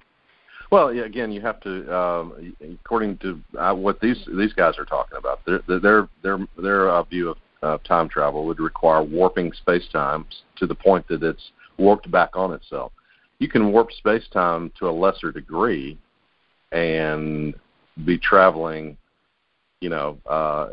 Well, 0.71 0.95
yeah, 0.95 1.05
again, 1.05 1.33
you 1.33 1.41
have 1.41 1.61
to, 1.61 1.95
um, 1.95 2.55
according 2.85 3.19
to 3.19 3.41
uh, 3.59 3.75
what 3.75 4.01
these 4.01 4.25
these 4.37 4.53
guys 4.53 4.79
are 4.79 4.85
talking 4.85 5.19
about, 5.19 5.45
their 5.45 5.61
their 5.81 6.09
their 6.23 6.39
their 6.57 6.89
uh, 6.91 7.03
view 7.03 7.31
of 7.31 7.39
uh, 7.63 7.79
time 7.79 8.09
travel 8.09 8.47
would 8.47 8.61
require 8.61 9.03
warping 9.03 9.53
space-time 9.53 10.25
to 10.57 10.67
the 10.67 10.75
point 10.75 11.07
that 11.09 11.23
it's 11.23 11.51
warped 11.77 12.11
back 12.11 12.37
on 12.37 12.53
itself. 12.53 12.93
You 13.41 13.49
can 13.49 13.73
warp 13.73 13.91
space-time 13.93 14.71
to 14.79 14.89
a 14.89 14.93
lesser 14.93 15.33
degree, 15.33 15.99
and 16.71 17.55
be 18.05 18.17
traveling, 18.17 18.97
you 19.81 19.89
know, 19.89 20.19
uh, 20.27 20.69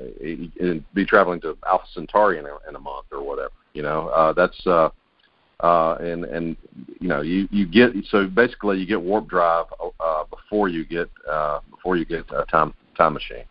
be 0.94 1.06
traveling 1.06 1.42
to 1.42 1.58
Alpha 1.66 1.86
Centauri 1.94 2.38
in 2.38 2.46
a, 2.46 2.70
in 2.70 2.76
a 2.76 2.80
month 2.80 3.08
or 3.12 3.24
whatever. 3.24 3.52
You 3.74 3.82
know, 3.82 4.10
uh, 4.10 4.34
that's 4.34 4.68
uh, 4.68 4.90
uh, 5.62 5.96
and 5.96 6.26
and 6.26 6.56
you 7.00 7.08
know 7.08 7.22
you 7.22 7.48
you 7.52 7.66
get 7.66 7.92
so 8.10 8.28
basically 8.28 8.80
you 8.80 8.86
get 8.86 9.02
warp 9.02 9.28
drive 9.28 9.66
uh, 10.00 10.24
before 10.26 10.70
you 10.70 10.86
get 10.86 11.10
uh, 11.30 11.60
before 11.72 11.98
you 11.98 12.06
get 12.06 12.26
a 12.32 12.46
time 12.46 12.74
time 12.96 13.14
machine. 13.14 13.46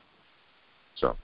So. 0.96 1.16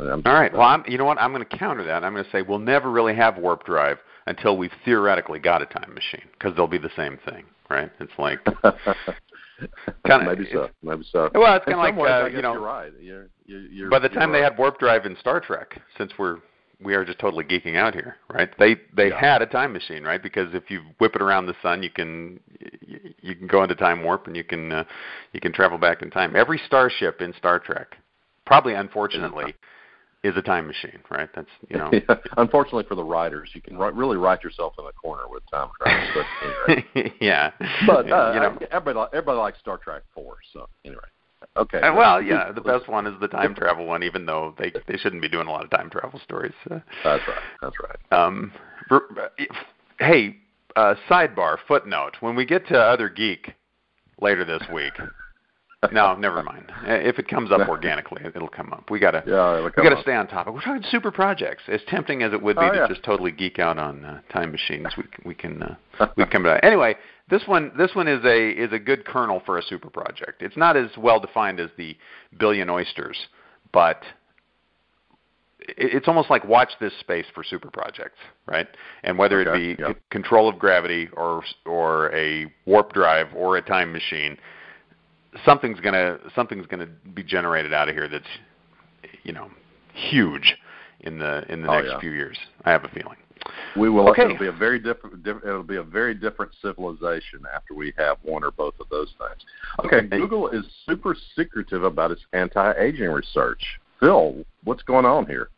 All 0.00 0.20
right. 0.24 0.52
Well, 0.52 0.62
I'm, 0.62 0.84
you 0.88 0.98
know 0.98 1.04
what? 1.04 1.18
I'm 1.18 1.32
going 1.32 1.46
to 1.46 1.56
counter 1.56 1.84
that. 1.84 2.02
I'm 2.02 2.12
going 2.12 2.24
to 2.24 2.30
say 2.30 2.42
we'll 2.42 2.58
never 2.58 2.90
really 2.90 3.14
have 3.14 3.38
warp 3.38 3.64
drive 3.64 3.98
until 4.26 4.56
we've 4.56 4.72
theoretically 4.84 5.38
got 5.38 5.62
a 5.62 5.66
time 5.66 5.94
machine 5.94 6.28
because 6.32 6.54
they'll 6.56 6.66
be 6.66 6.78
the 6.78 6.90
same 6.96 7.18
thing, 7.28 7.44
right? 7.70 7.90
It's 8.00 8.12
like 8.18 8.44
kind 10.06 10.22
of 10.22 10.26
maybe 10.26 10.48
so, 10.52 10.68
maybe 10.82 11.04
so. 11.10 11.30
Well, 11.34 11.54
it's 11.56 11.64
kind 11.64 11.78
of 11.78 11.84
like 11.84 11.96
ways, 11.96 12.10
uh, 12.10 12.26
you 12.26 12.42
know. 12.42 12.54
You're 12.54 12.62
right. 12.62 12.92
You're, 13.00 13.28
you're, 13.46 13.60
you're, 13.60 13.90
by 13.90 14.00
the 14.00 14.08
time 14.08 14.30
right. 14.30 14.38
they 14.38 14.42
had 14.42 14.58
warp 14.58 14.78
drive 14.78 15.06
in 15.06 15.16
Star 15.20 15.40
Trek, 15.40 15.80
since 15.96 16.12
we're 16.18 16.38
we 16.82 16.94
are 16.94 17.04
just 17.04 17.18
totally 17.18 17.44
geeking 17.44 17.76
out 17.76 17.94
here, 17.94 18.16
right? 18.32 18.50
They 18.58 18.76
they 18.94 19.08
yeah. 19.08 19.20
had 19.20 19.42
a 19.42 19.46
time 19.46 19.72
machine, 19.72 20.04
right? 20.04 20.22
Because 20.22 20.54
if 20.54 20.70
you 20.70 20.82
whip 20.98 21.14
it 21.14 21.22
around 21.22 21.46
the 21.46 21.54
sun, 21.62 21.82
you 21.82 21.90
can 21.90 22.40
you 23.20 23.34
can 23.34 23.46
go 23.46 23.62
into 23.62 23.74
time 23.74 24.02
warp 24.02 24.26
and 24.26 24.36
you 24.36 24.44
can 24.44 24.72
uh, 24.72 24.84
you 25.32 25.40
can 25.40 25.52
travel 25.52 25.78
back 25.78 26.02
in 26.02 26.10
time. 26.10 26.36
Every 26.36 26.60
starship 26.66 27.20
in 27.20 27.32
Star 27.34 27.58
Trek, 27.58 27.96
probably 28.46 28.74
unfortunately, 28.74 29.54
is 30.24 30.36
a 30.36 30.42
time 30.42 30.66
machine, 30.66 30.98
right? 31.10 31.28
That's 31.34 31.48
you 31.68 31.76
know. 31.76 31.90
yeah. 31.92 32.16
Unfortunately 32.36 32.84
for 32.88 32.94
the 32.94 33.04
writers, 33.04 33.50
you 33.54 33.60
can 33.60 33.78
ri- 33.78 33.92
really 33.92 34.16
write 34.16 34.42
yourself 34.42 34.74
in 34.78 34.86
a 34.86 34.92
corner 34.92 35.24
with 35.28 35.42
time 35.50 35.68
travel. 35.80 36.08
But 36.14 36.72
anyway. 36.72 37.12
yeah. 37.20 37.52
But 37.86 38.10
uh, 38.10 38.32
you 38.34 38.40
know, 38.40 38.58
everybody 38.70 39.08
everybody 39.12 39.38
likes 39.38 39.58
Star 39.60 39.78
Trek 39.78 40.02
Four, 40.14 40.38
so 40.52 40.68
anyway. 40.84 41.02
Okay. 41.56 41.80
Uh, 41.80 41.94
well, 41.94 42.20
yeah, 42.22 42.52
the 42.52 42.60
best 42.60 42.88
one 42.88 43.06
is 43.06 43.14
the 43.20 43.28
time 43.28 43.54
travel 43.54 43.86
one, 43.86 44.02
even 44.02 44.26
though 44.26 44.54
they 44.58 44.72
they 44.86 44.96
shouldn't 44.96 45.22
be 45.22 45.28
doing 45.28 45.46
a 45.46 45.50
lot 45.50 45.64
of 45.64 45.70
time 45.70 45.90
travel 45.90 46.20
stories. 46.24 46.54
That's 46.68 46.82
right. 47.04 47.22
That's 47.60 47.76
right. 47.82 48.18
Um, 48.18 48.52
hey, 49.98 50.36
uh, 50.76 50.94
sidebar 51.08 51.56
footnote: 51.66 52.16
when 52.20 52.34
we 52.36 52.44
get 52.44 52.66
to 52.68 52.78
other 52.78 53.08
geek 53.08 53.54
later 54.20 54.44
this 54.44 54.62
week. 54.72 54.92
No, 55.92 56.14
never 56.14 56.42
mind. 56.42 56.70
If 56.84 57.18
it 57.18 57.28
comes 57.28 57.50
up 57.52 57.68
organically, 57.68 58.22
it'll 58.24 58.48
come 58.48 58.72
up. 58.72 58.90
We 58.90 58.98
gotta, 58.98 59.22
yeah, 59.26 59.64
we 59.64 59.70
gotta 59.70 60.00
stay 60.02 60.14
on 60.14 60.26
topic. 60.26 60.54
We're 60.54 60.60
talking 60.60 60.84
super 60.90 61.10
projects. 61.10 61.62
As 61.68 61.80
tempting 61.88 62.22
as 62.22 62.32
it 62.32 62.42
would 62.42 62.56
be 62.56 62.64
oh, 62.64 62.72
to 62.72 62.76
yeah. 62.78 62.88
just 62.88 63.02
totally 63.02 63.32
geek 63.32 63.58
out 63.58 63.78
on 63.78 64.04
uh, 64.04 64.20
time 64.32 64.52
machines, 64.52 64.88
we 64.96 65.04
we 65.24 65.34
can 65.34 65.62
uh, 65.62 65.76
we 66.16 66.24
can 66.24 66.30
come 66.30 66.42
back. 66.44 66.60
Anyway, 66.62 66.96
this 67.28 67.42
one 67.46 67.72
this 67.76 67.94
one 67.94 68.08
is 68.08 68.24
a 68.24 68.50
is 68.50 68.72
a 68.72 68.78
good 68.78 69.04
kernel 69.04 69.42
for 69.44 69.58
a 69.58 69.62
super 69.62 69.90
project. 69.90 70.42
It's 70.42 70.56
not 70.56 70.76
as 70.76 70.90
well 70.98 71.20
defined 71.20 71.60
as 71.60 71.70
the 71.76 71.96
billion 72.38 72.70
oysters, 72.70 73.16
but 73.72 74.02
it's 75.66 76.08
almost 76.08 76.30
like 76.30 76.44
watch 76.44 76.70
this 76.80 76.92
space 77.00 77.26
for 77.34 77.42
super 77.42 77.70
projects, 77.70 78.18
right? 78.46 78.68
And 79.02 79.18
whether 79.18 79.40
okay, 79.40 79.70
it 79.70 79.78
be 79.78 79.84
control 80.10 80.48
of 80.48 80.58
gravity 80.58 81.08
or 81.14 81.42
or 81.64 82.14
a 82.14 82.52
warp 82.66 82.92
drive 82.92 83.28
or 83.34 83.56
a 83.56 83.62
time 83.62 83.92
machine, 83.92 84.36
something's 85.44 85.80
gonna 85.80 86.18
something's 86.34 86.66
gonna 86.66 86.88
be 87.14 87.22
generated 87.22 87.72
out 87.72 87.88
of 87.88 87.94
here 87.94 88.08
that's 88.08 88.24
you 89.22 89.32
know 89.32 89.50
huge 89.92 90.56
in 91.00 91.18
the 91.18 91.44
in 91.52 91.62
the 91.62 91.68
oh, 91.68 91.74
next 91.74 91.90
yeah. 91.92 92.00
few 92.00 92.12
years. 92.12 92.38
I 92.64 92.70
have 92.70 92.84
a 92.84 92.88
feeling. 92.88 93.16
We 93.76 93.90
will. 93.90 94.08
Okay. 94.10 94.22
It'll 94.22 94.38
be 94.38 94.46
a 94.46 94.52
very 94.52 94.78
different. 94.78 95.22
Diff, 95.22 95.36
it'll 95.44 95.62
be 95.62 95.76
a 95.76 95.82
very 95.82 96.14
different 96.14 96.52
civilization 96.62 97.40
after 97.54 97.74
we 97.74 97.92
have 97.98 98.18
one 98.22 98.44
or 98.44 98.50
both 98.50 98.74
of 98.80 98.88
those 98.88 99.12
things. 99.18 99.44
Okay. 99.84 100.06
Google 100.06 100.48
is 100.48 100.64
super 100.86 101.16
secretive 101.36 101.84
about 101.84 102.10
its 102.10 102.22
anti-aging 102.32 103.10
research. 103.10 103.62
Phil, 104.00 104.44
what's 104.64 104.82
going 104.82 105.04
on 105.04 105.26
here? 105.26 105.50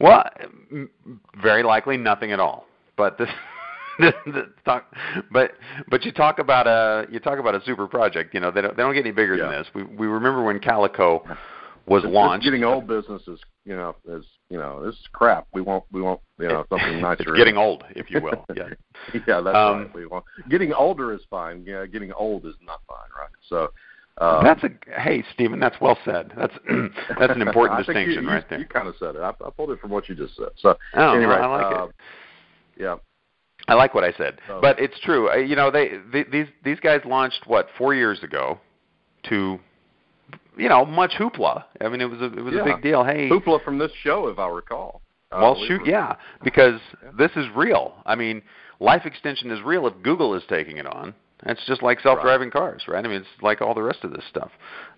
Well, 0.00 0.24
very 1.42 1.62
likely 1.62 1.96
nothing 1.96 2.32
at 2.32 2.40
all. 2.40 2.66
But 2.96 3.18
this. 3.18 3.28
the, 3.98 4.12
the 4.26 4.52
talk, 4.64 4.94
but 5.30 5.52
but 5.88 6.04
you 6.04 6.12
talk 6.12 6.38
about 6.38 6.66
a 6.66 7.06
you 7.10 7.20
talk 7.20 7.38
about 7.38 7.54
a 7.54 7.62
super 7.64 7.86
project. 7.86 8.34
You 8.34 8.40
know 8.40 8.50
they 8.50 8.60
don't 8.60 8.76
they 8.76 8.82
don't 8.82 8.94
get 8.94 9.04
any 9.04 9.12
bigger 9.12 9.36
yeah. 9.36 9.44
than 9.44 9.52
this. 9.52 9.66
We 9.74 9.82
we 9.84 10.06
remember 10.06 10.42
when 10.42 10.58
Calico 10.60 11.24
was 11.86 12.04
it's, 12.04 12.12
launched. 12.12 12.46
It's 12.46 12.50
getting 12.50 12.64
old 12.64 12.86
business 12.86 13.22
is 13.26 13.40
you 13.64 13.76
know 13.76 13.96
is 14.08 14.24
you 14.48 14.58
know 14.58 14.84
this 14.84 14.94
is 14.94 15.06
crap. 15.12 15.46
We 15.52 15.60
want 15.60 15.84
we 15.92 16.02
want 16.02 16.20
you 16.38 16.48
know 16.48 16.64
something 16.68 17.00
nicer. 17.00 17.22
it's 17.28 17.36
getting 17.36 17.56
old, 17.56 17.84
if 17.90 18.10
you 18.10 18.20
will. 18.20 18.44
Yeah, 18.54 18.68
yeah, 19.26 19.40
that's 19.40 19.56
um, 19.56 19.82
right. 19.82 19.94
We 19.94 20.06
want 20.06 20.24
getting 20.48 20.72
older 20.72 21.12
is 21.14 21.22
fine. 21.30 21.64
Yeah, 21.66 21.86
getting 21.86 22.12
old 22.12 22.46
is 22.46 22.54
not 22.64 22.80
fine, 22.88 22.98
right? 23.18 23.30
So. 23.48 23.68
Um, 24.18 24.44
that's 24.44 24.62
a 24.62 24.68
hey, 25.00 25.24
Stephen. 25.32 25.58
That's 25.58 25.80
well 25.80 25.96
said. 26.04 26.34
That's 26.36 26.52
that's 27.18 27.32
an 27.34 27.40
important 27.40 27.78
distinction 27.78 28.24
you, 28.24 28.28
right 28.28 28.44
there. 28.50 28.58
You 28.58 28.66
kind 28.66 28.86
of 28.86 28.94
said 28.98 29.16
it. 29.16 29.20
I, 29.20 29.30
I 29.30 29.48
pulled 29.56 29.70
it 29.70 29.80
from 29.80 29.90
what 29.90 30.06
you 30.06 30.14
just 30.14 30.36
said. 30.36 30.50
So 30.58 30.76
oh, 30.96 31.14
anyway, 31.14 31.36
I 31.36 31.46
like 31.46 31.74
uh, 31.74 31.84
it. 31.86 31.94
Yeah. 32.78 32.96
I 33.68 33.74
like 33.74 33.94
what 33.94 34.04
I 34.04 34.12
said, 34.12 34.38
Oh. 34.48 34.60
but 34.60 34.78
it's 34.80 34.98
true. 35.00 35.32
You 35.40 35.56
know, 35.56 35.70
they, 35.70 35.92
they 36.12 36.24
these 36.24 36.46
these 36.64 36.80
guys 36.80 37.00
launched 37.04 37.46
what 37.46 37.68
four 37.78 37.94
years 37.94 38.22
ago, 38.22 38.58
to, 39.28 39.58
you 40.56 40.68
know, 40.68 40.84
much 40.84 41.12
hoopla. 41.18 41.64
I 41.80 41.88
mean, 41.88 42.00
it 42.00 42.10
was 42.10 42.20
a 42.20 42.26
it 42.26 42.42
was 42.42 42.54
Yeah. 42.54 42.62
a 42.62 42.64
big 42.64 42.82
deal. 42.82 43.04
Hey, 43.04 43.28
Hoopla 43.28 43.62
from 43.64 43.78
this 43.78 43.92
show, 44.02 44.28
if 44.28 44.38
I 44.38 44.48
recall. 44.48 45.00
well, 45.30 45.56
shoot, 45.66 45.82
yeah, 45.86 46.16
because 46.42 46.80
yeah. 47.02 47.10
this 47.16 47.30
is 47.36 47.46
real. 47.54 47.94
I 48.04 48.16
mean, 48.16 48.42
life 48.80 49.06
extension 49.06 49.50
is 49.50 49.62
real 49.62 49.86
if 49.86 49.94
Google 50.02 50.34
is 50.34 50.42
taking 50.48 50.76
it 50.78 50.86
on. 50.86 51.14
It's 51.44 51.64
just 51.66 51.82
like 51.82 51.98
self-driving 52.00 52.48
right. 52.48 52.52
cars, 52.52 52.84
right? 52.86 53.04
I 53.04 53.08
mean, 53.08 53.22
it's 53.22 53.42
like 53.42 53.60
all 53.60 53.74
the 53.74 53.82
rest 53.82 54.04
of 54.04 54.12
this 54.12 54.24
stuff. 54.28 54.50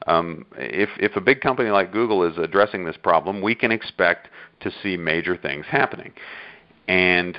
Um, 0.07 0.45
if 0.57 0.91
if 0.99 1.17
a 1.17 1.21
big 1.21 1.41
company 1.41 1.71
like 1.71 1.91
Google 1.93 2.23
is 2.23 2.37
addressing 2.37 2.85
this 2.85 2.97
problem, 3.03 3.41
we 3.41 3.55
can 3.55 3.73
expect 3.73 4.29
to 4.61 4.71
see 4.83 4.97
major 4.97 5.37
things 5.37 5.65
happening. 5.67 6.13
And 6.87 7.39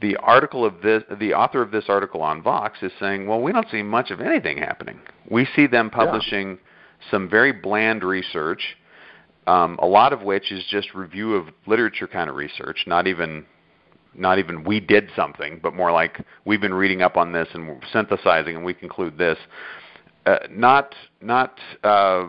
the 0.00 0.16
article 0.16 0.64
of 0.64 0.80
this, 0.82 1.02
the 1.18 1.34
author 1.34 1.62
of 1.62 1.70
this 1.70 1.84
article 1.88 2.22
on 2.22 2.42
Vox 2.42 2.78
is 2.82 2.92
saying, 3.00 3.26
well, 3.26 3.40
we 3.40 3.52
don't 3.52 3.68
see 3.70 3.82
much 3.82 4.10
of 4.10 4.20
anything 4.20 4.58
happening. 4.58 5.00
We 5.30 5.46
see 5.56 5.66
them 5.66 5.90
publishing 5.90 6.50
yeah. 6.50 7.10
some 7.10 7.28
very 7.28 7.52
bland 7.52 8.04
research, 8.04 8.76
um, 9.46 9.78
a 9.80 9.86
lot 9.86 10.12
of 10.12 10.22
which 10.22 10.52
is 10.52 10.64
just 10.70 10.94
review 10.94 11.34
of 11.34 11.48
literature 11.66 12.06
kind 12.06 12.30
of 12.30 12.36
research, 12.36 12.84
not 12.86 13.06
even 13.06 13.44
not 14.14 14.38
even 14.38 14.64
we 14.64 14.80
did 14.80 15.08
something, 15.14 15.60
but 15.62 15.74
more 15.74 15.92
like 15.92 16.24
we've 16.44 16.60
been 16.60 16.74
reading 16.74 17.02
up 17.02 17.16
on 17.16 17.32
this 17.32 17.46
and 17.52 17.68
we're 17.68 17.80
synthesizing 17.92 18.56
and 18.56 18.64
we 18.64 18.74
conclude 18.74 19.16
this. 19.16 19.38
Uh, 20.26 20.38
not 20.50 20.94
not 21.20 21.58
uh, 21.84 22.26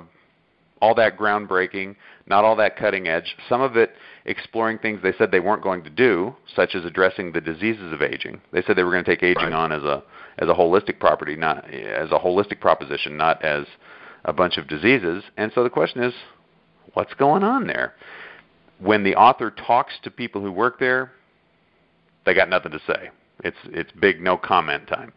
all 0.81 0.95
that 0.95 1.17
groundbreaking, 1.17 1.95
not 2.27 2.43
all 2.43 2.55
that 2.55 2.77
cutting 2.77 3.07
edge. 3.07 3.35
Some 3.47 3.61
of 3.61 3.75
it 3.75 3.93
exploring 4.25 4.77
things 4.77 5.01
they 5.01 5.13
said 5.17 5.31
they 5.31 5.39
weren't 5.39 5.63
going 5.63 5.83
to 5.83 5.89
do, 5.89 6.35
such 6.55 6.75
as 6.75 6.85
addressing 6.85 7.31
the 7.31 7.41
diseases 7.41 7.91
of 7.91 8.01
aging. 8.01 8.41
They 8.51 8.61
said 8.61 8.75
they 8.75 8.83
were 8.83 8.91
going 8.91 9.03
to 9.03 9.09
take 9.09 9.23
aging 9.23 9.43
right. 9.43 9.53
on 9.53 9.71
as 9.71 9.83
a 9.83 10.03
as 10.37 10.47
a 10.47 10.53
holistic 10.53 10.99
property, 10.99 11.35
not 11.35 11.69
as 11.69 12.11
a 12.11 12.19
holistic 12.19 12.59
proposition, 12.59 13.17
not 13.17 13.43
as 13.43 13.65
a 14.25 14.33
bunch 14.33 14.57
of 14.57 14.67
diseases. 14.67 15.23
And 15.37 15.51
so 15.53 15.63
the 15.63 15.69
question 15.69 16.03
is, 16.03 16.13
what's 16.93 17.13
going 17.15 17.43
on 17.43 17.67
there? 17.67 17.95
When 18.79 19.03
the 19.03 19.15
author 19.15 19.51
talks 19.51 19.93
to 20.03 20.11
people 20.11 20.41
who 20.41 20.51
work 20.51 20.79
there, 20.79 21.11
they 22.25 22.33
got 22.33 22.49
nothing 22.49 22.71
to 22.71 22.79
say. 22.87 23.09
It's 23.43 23.57
it's 23.65 23.91
big 23.93 24.21
no 24.21 24.37
comment 24.37 24.87
time. 24.87 25.11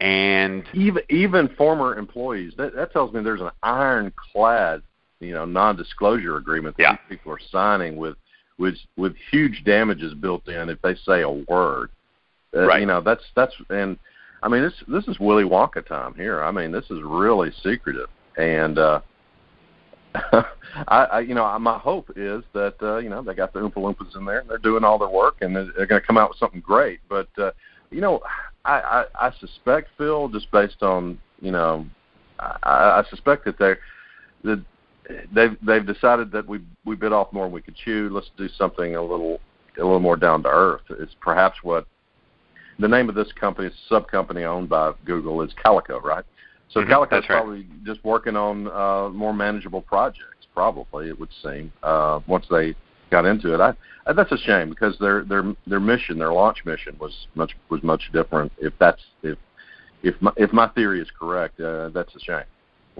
And 0.00 0.64
even 0.72 1.02
even 1.10 1.48
former 1.56 1.98
employees, 1.98 2.54
that 2.56 2.74
that 2.74 2.92
tells 2.92 3.12
me 3.12 3.22
there's 3.22 3.40
an 3.40 3.50
ironclad, 3.62 4.82
you 5.20 5.34
know, 5.34 5.44
non-disclosure 5.44 6.36
agreement 6.36 6.76
that 6.78 6.82
yeah. 6.82 6.96
people 7.08 7.32
are 7.32 7.40
signing 7.50 7.96
with 7.96 8.16
with 8.58 8.76
with 8.96 9.14
huge 9.30 9.62
damages 9.64 10.14
built 10.14 10.46
in 10.48 10.68
if 10.68 10.80
they 10.82 10.94
say 10.94 11.22
a 11.22 11.30
word. 11.30 11.90
Uh, 12.54 12.66
right. 12.66 12.80
You 12.80 12.86
know, 12.86 13.00
that's 13.00 13.22
that's 13.36 13.54
and 13.68 13.98
I 14.42 14.48
mean 14.48 14.62
this 14.62 14.74
this 14.88 15.06
is 15.08 15.20
Willy 15.20 15.44
Wonka 15.44 15.86
time 15.86 16.14
here. 16.14 16.42
I 16.42 16.50
mean 16.50 16.72
this 16.72 16.84
is 16.90 17.00
really 17.02 17.50
secretive 17.62 18.08
and 18.36 18.78
uh 18.78 19.00
I, 20.88 21.04
I 21.04 21.20
you 21.20 21.34
know 21.34 21.58
my 21.58 21.78
hope 21.78 22.10
is 22.16 22.42
that 22.52 22.74
uh, 22.82 22.96
you 22.96 23.08
know 23.08 23.22
they 23.22 23.34
got 23.34 23.52
the 23.52 23.60
Oompa 23.60 23.74
Loompas 23.74 24.16
in 24.16 24.24
there 24.24 24.40
and 24.40 24.50
they're 24.50 24.58
doing 24.58 24.82
all 24.82 24.98
their 24.98 25.08
work 25.08 25.36
and 25.40 25.54
they're, 25.54 25.68
they're 25.76 25.86
going 25.86 26.00
to 26.00 26.06
come 26.06 26.18
out 26.18 26.30
with 26.30 26.38
something 26.38 26.60
great. 26.60 26.98
But 27.08 27.28
uh, 27.38 27.52
you 27.90 28.00
know 28.00 28.20
I, 28.64 29.04
I 29.20 29.28
I 29.28 29.32
suspect 29.38 29.90
Phil 29.96 30.28
just 30.28 30.50
based 30.50 30.82
on 30.82 31.18
you 31.40 31.52
know 31.52 31.86
I, 32.40 32.56
I 32.64 33.04
suspect 33.08 33.44
that 33.44 33.58
they're 33.58 33.78
that 34.42 34.64
they've 35.34 35.56
they've 35.62 35.86
decided 35.86 36.32
that 36.32 36.46
we 36.46 36.60
we 36.84 36.96
bit 36.96 37.12
off 37.12 37.32
more 37.32 37.44
than 37.44 37.52
we 37.52 37.62
could 37.62 37.76
chew. 37.76 38.10
Let's 38.12 38.30
do 38.36 38.48
something 38.48 38.96
a 38.96 39.02
little 39.02 39.40
a 39.78 39.82
little 39.82 40.00
more 40.00 40.16
down 40.16 40.42
to 40.42 40.48
earth. 40.48 40.82
It's 40.90 41.14
perhaps 41.20 41.58
what 41.62 41.86
the 42.78 42.88
name 42.88 43.08
of 43.08 43.14
this 43.14 43.30
company, 43.38 43.68
a 43.68 43.72
sub 43.88 44.08
company 44.08 44.44
owned 44.44 44.68
by 44.68 44.92
Google, 45.04 45.42
is 45.42 45.52
Calico, 45.62 46.00
right? 46.00 46.24
So 46.70 46.80
mm-hmm, 46.80 46.90
Calico's 46.90 47.24
right. 47.28 47.42
probably 47.42 47.66
just 47.84 48.02
working 48.04 48.36
on 48.36 48.68
uh, 48.68 49.10
more 49.10 49.34
manageable 49.34 49.82
projects. 49.82 50.46
Probably 50.54 51.08
it 51.08 51.18
would 51.18 51.30
seem 51.42 51.72
uh, 51.82 52.20
once 52.26 52.46
they 52.50 52.74
got 53.10 53.24
into 53.24 53.54
it. 53.54 53.60
I, 53.60 53.74
I 54.06 54.12
that's 54.12 54.32
a 54.32 54.38
shame 54.38 54.70
because 54.70 54.96
their 54.98 55.24
their 55.24 55.54
their 55.66 55.80
mission, 55.80 56.18
their 56.18 56.32
launch 56.32 56.64
mission 56.64 56.96
was 57.00 57.26
much 57.34 57.52
was 57.68 57.82
much 57.82 58.10
different. 58.12 58.52
If 58.58 58.72
that's 58.78 59.00
if 59.22 59.38
if 60.02 60.14
my, 60.20 60.32
if 60.36 60.52
my 60.52 60.68
theory 60.68 61.00
is 61.00 61.08
correct, 61.18 61.60
uh, 61.60 61.90
that's 61.90 62.14
a 62.14 62.20
shame. 62.20 62.44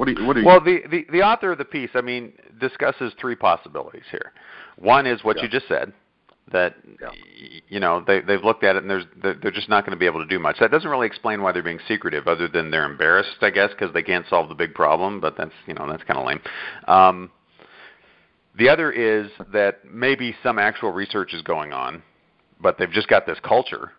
What 0.00 0.06
do 0.06 0.14
you, 0.18 0.26
what 0.26 0.32
do 0.32 0.40
you 0.40 0.46
well, 0.46 0.64
the, 0.64 0.80
the 0.90 1.04
the 1.12 1.20
author 1.20 1.52
of 1.52 1.58
the 1.58 1.64
piece, 1.66 1.90
I 1.92 2.00
mean, 2.00 2.32
discusses 2.58 3.12
three 3.20 3.36
possibilities 3.36 4.04
here. 4.10 4.32
One 4.76 5.06
is 5.06 5.22
what 5.22 5.36
yeah. 5.36 5.42
you 5.42 5.48
just 5.50 5.68
said, 5.68 5.92
that 6.50 6.76
yeah. 6.98 7.10
you 7.68 7.80
know 7.80 8.02
they 8.06 8.22
they've 8.22 8.42
looked 8.42 8.64
at 8.64 8.76
it 8.76 8.82
and 8.82 8.88
there's 8.90 9.04
they're 9.22 9.50
just 9.50 9.68
not 9.68 9.84
going 9.84 9.94
to 9.94 9.98
be 9.98 10.06
able 10.06 10.20
to 10.20 10.26
do 10.26 10.38
much. 10.38 10.56
That 10.58 10.70
doesn't 10.70 10.88
really 10.88 11.06
explain 11.06 11.42
why 11.42 11.52
they're 11.52 11.62
being 11.62 11.80
secretive, 11.86 12.28
other 12.28 12.48
than 12.48 12.70
they're 12.70 12.90
embarrassed, 12.90 13.36
I 13.42 13.50
guess, 13.50 13.72
because 13.72 13.92
they 13.92 14.02
can't 14.02 14.24
solve 14.30 14.48
the 14.48 14.54
big 14.54 14.72
problem. 14.72 15.20
But 15.20 15.36
that's 15.36 15.52
you 15.66 15.74
know 15.74 15.86
that's 15.86 16.04
kind 16.04 16.18
of 16.18 16.24
lame. 16.24 16.40
Um, 16.88 17.30
the 18.56 18.70
other 18.70 18.90
is 18.90 19.30
that 19.52 19.84
maybe 19.84 20.34
some 20.42 20.58
actual 20.58 20.92
research 20.92 21.34
is 21.34 21.42
going 21.42 21.74
on, 21.74 22.02
but 22.58 22.78
they've 22.78 22.90
just 22.90 23.08
got 23.08 23.26
this 23.26 23.38
culture 23.42 23.92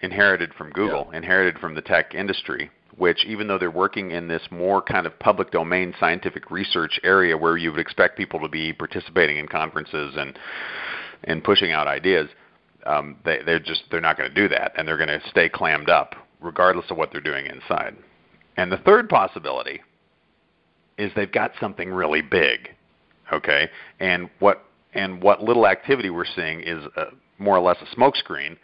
inherited 0.00 0.54
from 0.54 0.70
Google, 0.70 1.06
yeah. 1.10 1.18
inherited 1.18 1.60
from 1.60 1.74
the 1.74 1.82
tech 1.82 2.14
industry, 2.14 2.70
which 2.96 3.24
even 3.26 3.48
though 3.48 3.58
they're 3.58 3.70
working 3.70 4.10
in 4.10 4.28
this 4.28 4.42
more 4.50 4.80
kind 4.80 5.06
of 5.06 5.18
public 5.18 5.50
domain 5.50 5.94
scientific 5.98 6.50
research 6.50 7.00
area 7.02 7.36
where 7.36 7.56
you 7.56 7.70
would 7.70 7.80
expect 7.80 8.16
people 8.16 8.40
to 8.40 8.48
be 8.48 8.72
participating 8.72 9.38
in 9.38 9.48
conferences 9.48 10.14
and 10.16 10.38
and 11.24 11.42
pushing 11.42 11.72
out 11.72 11.86
ideas, 11.86 12.28
um, 12.84 13.16
they, 13.24 13.40
they're 13.44 13.58
just 13.58 13.84
they're 13.90 14.00
not 14.00 14.16
going 14.16 14.28
to 14.28 14.34
do 14.34 14.48
that, 14.48 14.72
and 14.76 14.86
they're 14.86 14.96
going 14.96 15.08
to 15.08 15.20
stay 15.30 15.48
clammed 15.48 15.88
up 15.88 16.14
regardless 16.40 16.84
of 16.90 16.96
what 16.96 17.10
they're 17.10 17.20
doing 17.20 17.46
inside. 17.46 17.96
And 18.56 18.70
the 18.70 18.76
third 18.78 19.08
possibility 19.08 19.80
is 20.98 21.10
they've 21.16 21.32
got 21.32 21.52
something 21.58 21.90
really 21.90 22.22
big, 22.22 22.68
okay? 23.32 23.68
And 24.00 24.28
what 24.38 24.64
and 24.92 25.20
what 25.22 25.42
little 25.42 25.66
activity 25.66 26.10
we're 26.10 26.24
seeing 26.36 26.60
is 26.60 26.84
a, 26.96 27.06
more 27.38 27.56
or 27.56 27.60
less 27.60 27.78
a 27.82 27.96
smokescreen, 27.96 28.56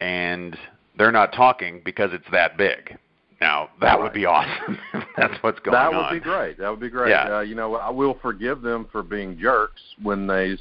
and 0.00 0.56
they're 0.96 1.12
not 1.12 1.32
talking 1.32 1.80
because 1.84 2.10
it's 2.12 2.30
that 2.30 2.56
big. 2.56 2.96
Now 3.40 3.68
that 3.80 3.94
right. 3.94 4.02
would 4.02 4.12
be 4.12 4.26
awesome. 4.26 4.78
That's 5.16 5.34
what's 5.42 5.60
going 5.60 5.74
that 5.74 5.88
on. 5.88 5.94
That 5.94 6.12
would 6.12 6.20
be 6.20 6.24
great. 6.24 6.58
That 6.58 6.70
would 6.70 6.80
be 6.80 6.88
great. 6.88 7.10
Yeah. 7.10 7.38
Uh, 7.38 7.40
you 7.40 7.54
know, 7.54 7.76
I 7.76 7.90
will 7.90 8.18
forgive 8.20 8.62
them 8.62 8.88
for 8.90 9.02
being 9.02 9.38
jerks 9.38 9.80
when 10.02 10.26
they 10.26 10.56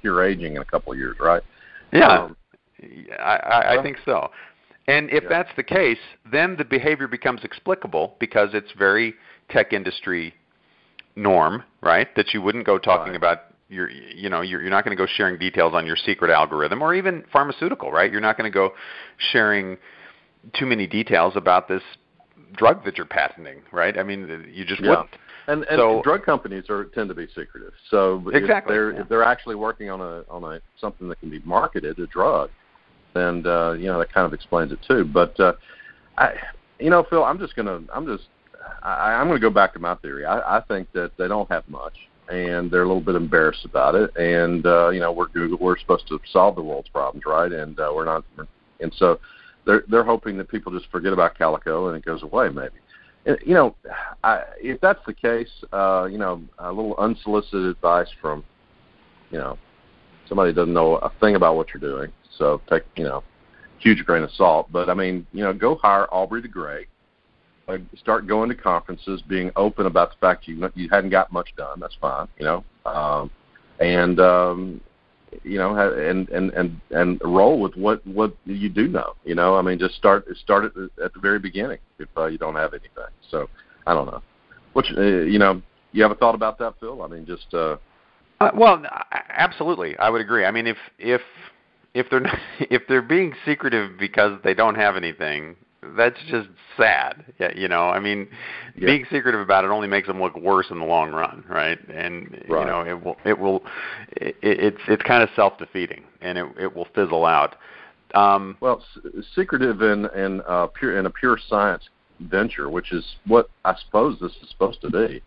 cure 0.00 0.24
aging 0.24 0.56
in 0.56 0.62
a 0.62 0.64
couple 0.64 0.92
of 0.92 0.98
years, 0.98 1.16
right? 1.20 1.42
Yeah, 1.92 2.08
um, 2.08 2.36
I, 3.18 3.36
I, 3.36 3.78
I 3.78 3.82
think 3.82 3.98
so. 4.04 4.30
And 4.88 5.10
if 5.10 5.24
yeah. 5.24 5.28
that's 5.28 5.50
the 5.56 5.62
case, 5.62 5.98
then 6.30 6.56
the 6.56 6.64
behavior 6.64 7.08
becomes 7.08 7.42
explicable 7.42 8.16
because 8.20 8.50
it's 8.52 8.70
very 8.78 9.14
tech 9.50 9.72
industry 9.72 10.34
norm, 11.16 11.64
right? 11.80 12.08
That 12.16 12.34
you 12.34 12.42
wouldn't 12.42 12.66
go 12.66 12.78
talking 12.78 13.12
right. 13.12 13.16
about 13.16 13.38
your, 13.68 13.90
you 13.90 14.30
know, 14.30 14.42
you're, 14.42 14.60
you're 14.60 14.70
not 14.70 14.84
going 14.84 14.96
to 14.96 15.02
go 15.02 15.08
sharing 15.16 15.38
details 15.38 15.74
on 15.74 15.86
your 15.86 15.96
secret 15.96 16.30
algorithm 16.30 16.82
or 16.82 16.94
even 16.94 17.24
pharmaceutical, 17.32 17.90
right? 17.90 18.10
You're 18.12 18.20
not 18.20 18.36
going 18.36 18.50
to 18.50 18.54
go 18.54 18.72
sharing 19.32 19.76
too 20.54 20.66
many 20.66 20.86
details 20.86 21.34
about 21.34 21.66
this 21.66 21.82
drug 22.54 22.84
that 22.84 22.96
you're 22.96 23.06
patenting, 23.06 23.62
right? 23.72 23.98
I 23.98 24.02
mean, 24.02 24.48
you 24.52 24.64
just 24.64 24.82
yeah. 24.82 24.90
wouldn't. 24.90 25.10
And, 25.48 25.64
and 25.64 25.78
so, 25.78 26.02
drug 26.02 26.24
companies 26.24 26.64
are 26.68 26.86
tend 26.86 27.08
to 27.08 27.14
be 27.14 27.26
secretive. 27.28 27.72
So 27.90 28.22
exactly, 28.34 28.74
if 28.74 28.76
they're 28.76 28.92
yeah. 28.92 29.00
if 29.00 29.08
they're 29.08 29.22
actually 29.22 29.54
working 29.54 29.90
on 29.90 30.00
a 30.00 30.24
on 30.28 30.42
a 30.42 30.60
something 30.80 31.08
that 31.08 31.20
can 31.20 31.30
be 31.30 31.38
marketed, 31.40 31.98
a 32.00 32.06
drug, 32.08 32.50
and 33.14 33.46
uh, 33.46 33.74
you 33.78 33.86
know 33.86 33.98
that 33.98 34.12
kind 34.12 34.26
of 34.26 34.32
explains 34.32 34.72
it 34.72 34.80
too. 34.88 35.04
But 35.04 35.38
uh, 35.38 35.52
I, 36.18 36.34
you 36.80 36.90
know, 36.90 37.04
Phil, 37.08 37.22
I'm 37.22 37.38
just 37.38 37.54
gonna 37.54 37.80
I'm 37.94 38.06
just 38.06 38.24
I, 38.82 39.14
I'm 39.14 39.28
gonna 39.28 39.38
go 39.38 39.50
back 39.50 39.72
to 39.74 39.78
my 39.78 39.94
theory. 39.96 40.24
I, 40.24 40.58
I 40.58 40.60
think 40.62 40.90
that 40.92 41.12
they 41.16 41.28
don't 41.28 41.48
have 41.48 41.68
much, 41.68 41.94
and 42.28 42.68
they're 42.68 42.82
a 42.82 42.86
little 42.86 43.00
bit 43.00 43.14
embarrassed 43.14 43.64
about 43.64 43.94
it. 43.94 44.16
And 44.16 44.66
uh, 44.66 44.88
you 44.88 44.98
know, 44.98 45.12
we're 45.12 45.28
Google. 45.28 45.58
We're 45.60 45.78
supposed 45.78 46.08
to 46.08 46.18
solve 46.32 46.56
the 46.56 46.62
world's 46.62 46.88
problems, 46.88 47.24
right? 47.24 47.52
And 47.52 47.78
uh, 47.78 47.92
we're 47.94 48.04
not. 48.04 48.24
And 48.80 48.92
so 48.96 49.20
they're 49.66 49.84
they're 49.88 50.04
hoping 50.04 50.38
that 50.38 50.48
people 50.48 50.72
just 50.72 50.90
forget 50.90 51.12
about 51.12 51.36
Calico 51.36 51.88
and 51.88 51.96
it 51.96 52.04
goes 52.04 52.22
away, 52.22 52.48
maybe 52.48 52.76
you 53.44 53.54
know, 53.54 53.74
I, 54.22 54.42
if 54.60 54.80
that's 54.80 55.04
the 55.06 55.12
case, 55.12 55.50
uh, 55.72 56.06
you 56.10 56.18
know, 56.18 56.42
a 56.58 56.72
little 56.72 56.94
unsolicited 56.96 57.66
advice 57.66 58.08
from, 58.20 58.44
you 59.30 59.38
know, 59.38 59.58
somebody 60.28 60.52
doesn't 60.52 60.72
know 60.72 60.96
a 60.96 61.10
thing 61.20 61.34
about 61.34 61.56
what 61.56 61.68
you're 61.74 61.80
doing. 61.80 62.12
So 62.38 62.60
take, 62.70 62.84
you 62.96 63.04
know, 63.04 63.24
huge 63.78 64.04
grain 64.04 64.22
of 64.22 64.30
salt. 64.32 64.70
But 64.70 64.88
I 64.88 64.94
mean, 64.94 65.26
you 65.32 65.42
know, 65.42 65.52
go 65.52 65.76
hire 65.76 66.06
Aubrey 66.12 66.42
de 66.42 66.48
Grey. 66.48 66.86
Uh, 67.68 67.78
start 67.98 68.28
going 68.28 68.48
to 68.48 68.54
conferences, 68.54 69.22
being 69.22 69.50
open 69.56 69.86
about 69.86 70.10
the 70.10 70.16
fact 70.20 70.46
you 70.46 70.70
you 70.76 70.88
hadn't 70.88 71.10
got 71.10 71.32
much 71.32 71.48
done. 71.56 71.80
That's 71.80 71.96
fine, 72.00 72.28
you 72.38 72.44
know. 72.44 72.64
Um, 72.84 73.28
and 73.80 74.20
um, 74.20 74.80
you 75.46 75.58
know, 75.58 75.76
and 75.76 76.28
and 76.30 76.50
and 76.50 76.80
and 76.90 77.20
roll 77.24 77.60
with 77.60 77.76
what 77.76 78.04
what 78.06 78.36
you 78.44 78.68
do 78.68 78.88
know. 78.88 79.14
You 79.24 79.36
know, 79.36 79.56
I 79.56 79.62
mean, 79.62 79.78
just 79.78 79.94
start 79.94 80.26
start 80.42 80.64
at 80.64 80.74
the, 80.74 80.90
at 81.02 81.14
the 81.14 81.20
very 81.20 81.38
beginning 81.38 81.78
if 81.98 82.08
uh, 82.16 82.26
you 82.26 82.36
don't 82.36 82.56
have 82.56 82.74
anything. 82.74 82.90
So 83.30 83.48
I 83.86 83.94
don't 83.94 84.06
know. 84.06 84.22
Which 84.72 84.86
uh, 84.96 85.02
you 85.02 85.38
know, 85.38 85.62
you 85.92 86.02
have 86.02 86.10
a 86.10 86.16
thought 86.16 86.34
about 86.34 86.58
that, 86.58 86.74
Phil? 86.80 87.02
I 87.02 87.06
mean, 87.06 87.24
just. 87.24 87.52
uh 87.54 87.76
uh, 88.38 88.50
well, 88.54 88.82
absolutely, 89.30 89.96
I 89.96 90.10
would 90.10 90.20
agree. 90.20 90.44
I 90.44 90.50
mean, 90.50 90.66
if 90.66 90.76
if 90.98 91.22
if 91.94 92.10
they're 92.10 92.20
not, 92.20 92.38
if 92.60 92.82
they're 92.88 93.00
being 93.00 93.32
secretive 93.46 93.98
because 93.98 94.38
they 94.44 94.52
don't 94.52 94.74
have 94.74 94.96
anything, 94.96 95.56
that's 95.96 96.18
just 96.28 96.48
sad. 96.76 97.24
Yeah, 97.38 97.52
you 97.54 97.68
know, 97.68 97.88
I 97.88 98.00
mean, 98.00 98.28
yeah. 98.76 98.86
being 98.86 99.04
secretive 99.10 99.40
about 99.40 99.64
it 99.64 99.70
only 99.70 99.88
makes 99.88 100.06
them 100.06 100.20
look 100.20 100.36
worse 100.36 100.66
in 100.70 100.78
the 100.78 100.84
long 100.84 101.12
run, 101.12 101.44
right? 101.48 101.78
And 101.88 102.44
right. 102.48 102.60
you 102.60 102.66
know, 102.66 102.80
it 102.82 103.04
will 103.04 103.16
it 103.24 103.38
will 103.38 103.62
it, 104.16 104.36
it's 104.42 104.80
it's 104.88 105.02
kind 105.02 105.22
of 105.22 105.28
self 105.36 105.58
defeating, 105.58 106.04
and 106.20 106.38
it 106.38 106.46
it 106.58 106.76
will 106.76 106.88
fizzle 106.94 107.24
out. 107.24 107.56
Um, 108.14 108.56
well, 108.60 108.82
secretive 109.34 109.82
in 109.82 110.06
in 110.16 110.42
uh, 110.46 110.68
pure 110.68 110.98
in 110.98 111.06
a 111.06 111.10
pure 111.10 111.38
science 111.48 111.88
venture, 112.20 112.70
which 112.70 112.92
is 112.92 113.04
what 113.26 113.50
I 113.64 113.74
suppose 113.84 114.18
this 114.20 114.32
is 114.42 114.48
supposed 114.50 114.80
to 114.82 114.90
be, 114.90 115.22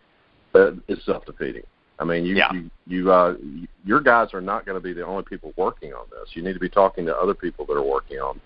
uh, 0.54 0.72
is 0.88 1.04
self 1.04 1.24
defeating. 1.26 1.64
I 1.98 2.04
mean, 2.04 2.24
you 2.24 2.36
yeah. 2.36 2.52
you, 2.52 2.70
you 2.86 3.12
uh, 3.12 3.34
your 3.84 4.00
guys 4.00 4.28
are 4.32 4.40
not 4.40 4.64
going 4.64 4.76
to 4.76 4.82
be 4.82 4.92
the 4.92 5.04
only 5.04 5.22
people 5.22 5.52
working 5.56 5.92
on 5.92 6.06
this. 6.10 6.30
You 6.34 6.42
need 6.42 6.54
to 6.54 6.60
be 6.60 6.68
talking 6.68 7.04
to 7.06 7.14
other 7.14 7.34
people 7.34 7.66
that 7.66 7.74
are 7.74 7.82
working 7.82 8.18
on 8.18 8.40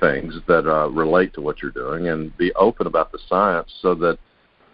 things 0.00 0.34
that 0.46 0.66
uh, 0.66 0.88
relate 0.88 1.34
to 1.34 1.40
what 1.40 1.62
you're 1.62 1.70
doing, 1.70 2.08
and 2.08 2.36
be 2.36 2.52
open 2.54 2.86
about 2.86 3.12
the 3.12 3.18
science 3.28 3.72
so 3.82 3.94
that 3.94 4.18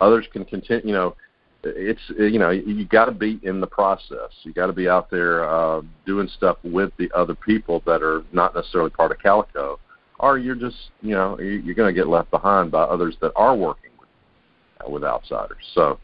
others 0.00 0.26
can 0.32 0.44
continue. 0.44 0.86
You 0.88 0.92
know, 0.92 1.16
it's 1.64 2.00
you 2.16 2.38
know 2.38 2.50
you 2.50 2.84
got 2.86 3.06
to 3.06 3.12
be 3.12 3.40
in 3.42 3.60
the 3.60 3.66
process. 3.66 4.30
You 4.42 4.52
got 4.52 4.66
to 4.66 4.72
be 4.72 4.88
out 4.88 5.10
there 5.10 5.48
uh, 5.48 5.82
doing 6.06 6.28
stuff 6.36 6.58
with 6.62 6.92
the 6.98 7.10
other 7.14 7.34
people 7.34 7.82
that 7.86 8.02
are 8.02 8.24
not 8.32 8.54
necessarily 8.54 8.90
part 8.90 9.12
of 9.12 9.18
Calico, 9.18 9.78
or 10.18 10.38
you're 10.38 10.54
just 10.54 10.76
you 11.00 11.14
know 11.14 11.38
you're 11.38 11.74
going 11.74 11.92
to 11.92 11.98
get 11.98 12.08
left 12.08 12.30
behind 12.30 12.70
by 12.70 12.82
others 12.82 13.16
that 13.20 13.32
are 13.36 13.56
working 13.56 13.90
with, 13.98 14.08
uh, 14.84 14.90
with 14.90 15.04
outsiders. 15.04 15.64
So 15.74 15.98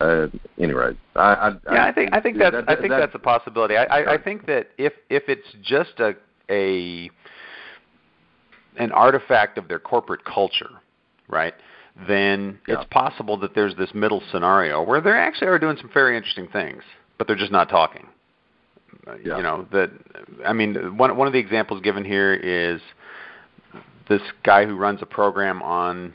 uh, 0.00 0.26
anyway, 0.60 0.90
I, 1.14 1.20
I, 1.20 1.52
yeah, 1.72 1.84
I 1.86 1.92
think 1.92 2.10
I 2.12 2.20
think 2.20 2.38
that's 2.38 2.54
that, 2.54 2.68
I 2.68 2.76
think 2.76 2.90
that, 2.90 2.98
that's 2.98 3.14
a 3.14 3.18
possibility. 3.18 3.76
I, 3.76 3.84
I, 3.84 4.14
I 4.14 4.18
think 4.22 4.46
that 4.46 4.68
if 4.76 4.92
if 5.08 5.24
it's 5.28 5.48
just 5.62 5.98
a 6.00 6.14
a 6.50 7.10
an 8.76 8.92
artifact 8.92 9.58
of 9.58 9.68
their 9.68 9.78
corporate 9.78 10.24
culture, 10.24 10.70
right? 11.28 11.54
Then 12.06 12.58
yeah. 12.68 12.76
it's 12.80 12.88
possible 12.90 13.36
that 13.38 13.54
there's 13.54 13.74
this 13.76 13.90
middle 13.94 14.22
scenario 14.30 14.82
where 14.82 15.00
they 15.00 15.10
actually 15.10 15.48
are 15.48 15.58
doing 15.58 15.76
some 15.78 15.90
very 15.92 16.16
interesting 16.16 16.46
things, 16.48 16.82
but 17.16 17.26
they're 17.26 17.36
just 17.36 17.52
not 17.52 17.68
talking. 17.68 18.06
Yeah. 19.24 19.36
You 19.36 19.42
know 19.42 19.66
that. 19.72 19.90
I 20.44 20.52
mean, 20.52 20.96
one 20.96 21.16
one 21.16 21.26
of 21.26 21.32
the 21.32 21.38
examples 21.38 21.80
given 21.80 22.04
here 22.04 22.34
is 22.34 22.80
this 24.08 24.22
guy 24.42 24.66
who 24.66 24.76
runs 24.76 25.00
a 25.00 25.06
program 25.06 25.62
on 25.62 26.12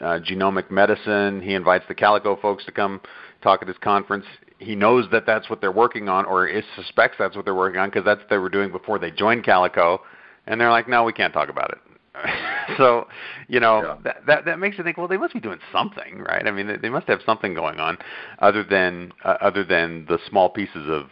uh, 0.00 0.18
genomic 0.18 0.70
medicine. 0.70 1.40
He 1.40 1.54
invites 1.54 1.84
the 1.88 1.94
Calico 1.94 2.36
folks 2.36 2.64
to 2.64 2.72
come 2.72 3.00
talk 3.42 3.62
at 3.62 3.68
his 3.68 3.76
conference. 3.78 4.24
He 4.58 4.74
knows 4.74 5.06
that 5.12 5.26
that's 5.26 5.50
what 5.50 5.60
they're 5.60 5.72
working 5.72 6.08
on, 6.08 6.24
or 6.24 6.46
is 6.46 6.64
suspects 6.76 7.16
that's 7.18 7.36
what 7.36 7.44
they're 7.44 7.54
working 7.54 7.80
on 7.80 7.90
because 7.90 8.04
that's 8.04 8.20
what 8.20 8.30
they 8.30 8.38
were 8.38 8.48
doing 8.48 8.70
before 8.70 8.98
they 8.98 9.10
joined 9.10 9.44
Calico. 9.44 10.00
And 10.46 10.60
they're 10.60 10.70
like, 10.70 10.88
no, 10.88 11.04
we 11.04 11.12
can't 11.12 11.32
talk 11.32 11.48
about 11.48 11.70
it. 11.70 11.78
so, 12.76 13.06
you 13.48 13.60
know, 13.60 13.82
yeah. 13.82 13.96
that, 14.04 14.26
that 14.26 14.44
that 14.44 14.58
makes 14.58 14.76
you 14.76 14.84
think, 14.84 14.98
well, 14.98 15.08
they 15.08 15.16
must 15.16 15.32
be 15.32 15.40
doing 15.40 15.58
something, 15.72 16.18
right? 16.18 16.46
I 16.46 16.50
mean, 16.50 16.66
they, 16.66 16.76
they 16.76 16.90
must 16.90 17.06
have 17.08 17.20
something 17.24 17.54
going 17.54 17.80
on 17.80 17.96
other 18.40 18.62
than 18.62 19.12
uh, 19.24 19.36
other 19.40 19.64
than 19.64 20.04
the 20.08 20.18
small 20.28 20.50
pieces 20.50 20.88
of 20.88 21.06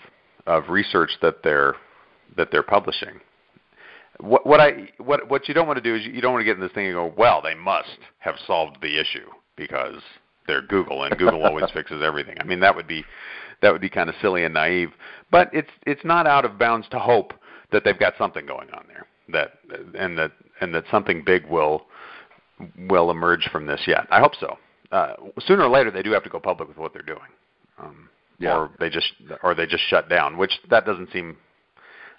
of 0.46 0.68
research 0.68 1.10
that 1.22 1.42
they're 1.42 1.74
that 2.36 2.48
they're 2.50 2.62
publishing 2.62 3.20
what 4.22 4.46
what 4.46 4.60
I 4.60 4.88
what 4.98 5.28
what 5.30 5.48
you 5.48 5.54
don't 5.54 5.66
want 5.66 5.78
to 5.78 5.82
do 5.82 5.94
is 5.94 6.04
you 6.04 6.20
don't 6.20 6.32
want 6.32 6.42
to 6.42 6.44
get 6.44 6.56
in 6.56 6.60
this 6.60 6.72
thing 6.72 6.86
and 6.86 6.94
go, 6.94 7.12
well, 7.16 7.40
they 7.42 7.54
must 7.54 7.98
have 8.18 8.36
solved 8.46 8.78
the 8.82 9.00
issue 9.00 9.26
because 9.56 10.00
they're 10.46 10.62
Google 10.62 11.04
and 11.04 11.16
Google 11.18 11.44
always 11.44 11.70
fixes 11.74 12.02
everything. 12.02 12.36
I 12.40 12.44
mean, 12.44 12.60
that 12.60 12.74
would 12.74 12.86
be 12.86 13.04
that 13.62 13.72
would 13.72 13.80
be 13.80 13.90
kind 13.90 14.08
of 14.08 14.14
silly 14.20 14.44
and 14.44 14.54
naive. 14.54 14.90
But 15.30 15.50
it's 15.52 15.70
it's 15.86 16.04
not 16.04 16.26
out 16.26 16.44
of 16.44 16.58
bounds 16.58 16.86
to 16.90 16.98
hope 16.98 17.32
that 17.72 17.84
they've 17.84 17.98
got 17.98 18.14
something 18.18 18.46
going 18.46 18.70
on 18.70 18.84
there 18.88 19.06
that 19.32 19.58
and 19.98 20.18
that 20.18 20.32
and 20.60 20.74
that 20.74 20.84
something 20.90 21.22
big 21.24 21.46
will 21.46 21.86
will 22.88 23.10
emerge 23.10 23.48
from 23.50 23.66
this 23.66 23.82
yet. 23.86 24.06
I 24.10 24.20
hope 24.20 24.32
so. 24.38 24.58
Uh, 24.92 25.14
sooner 25.46 25.62
or 25.62 25.68
later, 25.70 25.90
they 25.90 26.02
do 26.02 26.12
have 26.12 26.24
to 26.24 26.30
go 26.30 26.40
public 26.40 26.68
with 26.68 26.76
what 26.76 26.92
they're 26.92 27.02
doing, 27.02 27.18
um, 27.78 28.08
yeah. 28.38 28.56
or 28.56 28.70
they 28.80 28.90
just 28.90 29.12
or 29.42 29.54
they 29.54 29.66
just 29.66 29.84
shut 29.88 30.08
down, 30.08 30.36
which 30.36 30.52
that 30.68 30.84
doesn't 30.84 31.12
seem 31.12 31.36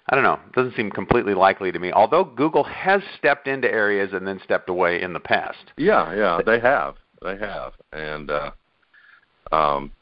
I 0.08 0.14
don't 0.14 0.24
know. 0.24 0.40
It 0.46 0.52
doesn't 0.54 0.74
seem 0.74 0.90
completely 0.90 1.34
likely 1.34 1.70
to 1.70 1.78
me. 1.78 1.92
Although 1.92 2.24
Google 2.24 2.64
has 2.64 3.02
stepped 3.18 3.46
into 3.46 3.70
areas 3.70 4.10
and 4.12 4.26
then 4.26 4.40
stepped 4.42 4.68
away 4.68 5.00
in 5.00 5.12
the 5.12 5.20
past. 5.20 5.72
Yeah, 5.76 6.12
yeah, 6.14 6.40
they 6.44 6.58
have. 6.58 6.96
They 7.22 7.36
have. 7.38 7.72
And 7.92 8.30
uh 8.30 8.50
um 9.52 9.92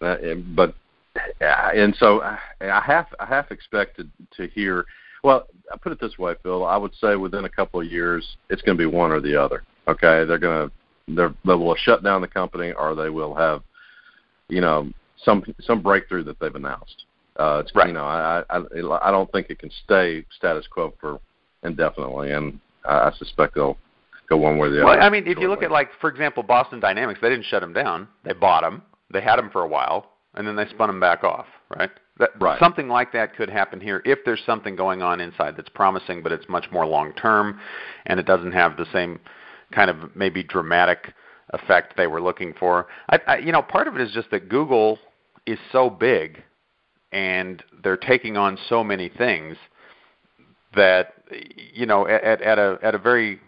uh, 0.00 0.16
but 0.54 0.74
and 1.40 1.94
so 1.98 2.20
I 2.20 2.38
half 2.60 3.08
I 3.18 3.24
half 3.24 3.50
expected 3.50 4.10
to 4.36 4.46
hear 4.48 4.84
well, 5.26 5.48
I 5.72 5.76
put 5.76 5.90
it 5.90 6.00
this 6.00 6.18
way, 6.18 6.34
Phil, 6.44 6.64
I 6.64 6.76
would 6.76 6.94
say 7.00 7.16
within 7.16 7.46
a 7.46 7.48
couple 7.48 7.80
of 7.80 7.90
years 7.90 8.36
it's 8.48 8.62
going 8.62 8.78
to 8.78 8.80
be 8.80 8.86
one 8.86 9.10
or 9.10 9.20
the 9.20 9.34
other. 9.34 9.64
Okay? 9.88 10.24
They're 10.24 10.38
going 10.38 10.68
to 10.68 10.74
they're, 11.08 11.34
they 11.44 11.54
will 11.54 11.74
shut 11.74 12.04
down 12.04 12.20
the 12.20 12.28
company 12.28 12.72
or 12.72 12.94
they 12.94 13.10
will 13.10 13.34
have 13.34 13.62
you 14.48 14.60
know 14.60 14.88
some 15.24 15.42
some 15.60 15.82
breakthrough 15.82 16.22
that 16.24 16.38
they've 16.38 16.54
announced. 16.54 17.06
Uh, 17.36 17.62
it's, 17.64 17.74
right. 17.74 17.88
You 17.88 17.92
know, 17.92 18.04
I, 18.04 18.44
I 18.48 18.60
I 19.02 19.10
don't 19.10 19.30
think 19.32 19.50
it 19.50 19.58
can 19.58 19.70
stay 19.84 20.24
status 20.36 20.66
quo 20.70 20.94
for 21.00 21.18
indefinitely, 21.64 22.30
and 22.30 22.60
I, 22.84 23.08
I 23.08 23.12
suspect 23.18 23.56
they'll 23.56 23.76
go 24.28 24.36
one 24.36 24.58
way 24.58 24.68
or 24.68 24.70
the 24.70 24.84
well, 24.84 24.94
other. 24.94 25.00
I 25.00 25.10
mean, 25.10 25.26
if 25.26 25.38
you 25.38 25.48
look 25.48 25.62
at 25.62 25.72
like, 25.72 25.90
for 26.00 26.08
example, 26.08 26.44
Boston 26.44 26.78
Dynamics, 26.78 27.18
they 27.20 27.28
didn't 27.28 27.46
shut 27.46 27.60
them 27.60 27.72
down. 27.72 28.06
They 28.24 28.32
bought 28.32 28.62
them. 28.62 28.82
They 29.12 29.20
had 29.20 29.36
them 29.36 29.50
for 29.50 29.62
a 29.62 29.68
while, 29.68 30.12
and 30.34 30.46
then 30.46 30.54
they 30.54 30.66
spun 30.68 30.88
them 30.88 31.00
back 31.00 31.24
off. 31.24 31.46
Right. 31.76 31.90
That, 32.18 32.30
right. 32.40 32.58
Something 32.58 32.88
like 32.88 33.12
that 33.12 33.36
could 33.36 33.50
happen 33.50 33.80
here 33.80 34.02
if 34.04 34.20
there's 34.24 34.42
something 34.46 34.74
going 34.74 35.02
on 35.02 35.20
inside 35.20 35.56
that's 35.56 35.68
promising, 35.68 36.22
but 36.22 36.32
it's 36.32 36.48
much 36.48 36.66
more 36.70 36.86
long 36.86 37.12
term, 37.12 37.60
and 38.06 38.18
it 38.18 38.26
doesn't 38.26 38.52
have 38.52 38.76
the 38.76 38.86
same 38.92 39.20
kind 39.72 39.90
of 39.90 40.16
maybe 40.16 40.42
dramatic 40.42 41.12
effect 41.50 41.96
they 41.96 42.06
were 42.06 42.22
looking 42.22 42.54
for. 42.58 42.86
I, 43.10 43.20
I, 43.26 43.38
you 43.38 43.52
know, 43.52 43.62
part 43.62 43.86
of 43.86 43.96
it 43.96 44.00
is 44.00 44.12
just 44.12 44.30
that 44.30 44.48
Google 44.48 44.98
is 45.46 45.58
so 45.72 45.90
big 45.90 46.42
and 47.12 47.62
they're 47.82 47.96
taking 47.96 48.36
on 48.36 48.58
so 48.68 48.82
many 48.82 49.08
things 49.08 49.56
that 50.74 51.14
you 51.72 51.86
know 51.86 52.06
at 52.06 52.42
at 52.42 52.58
a 52.58 52.78
at 52.82 52.94
a 52.94 52.98
very 52.98 53.40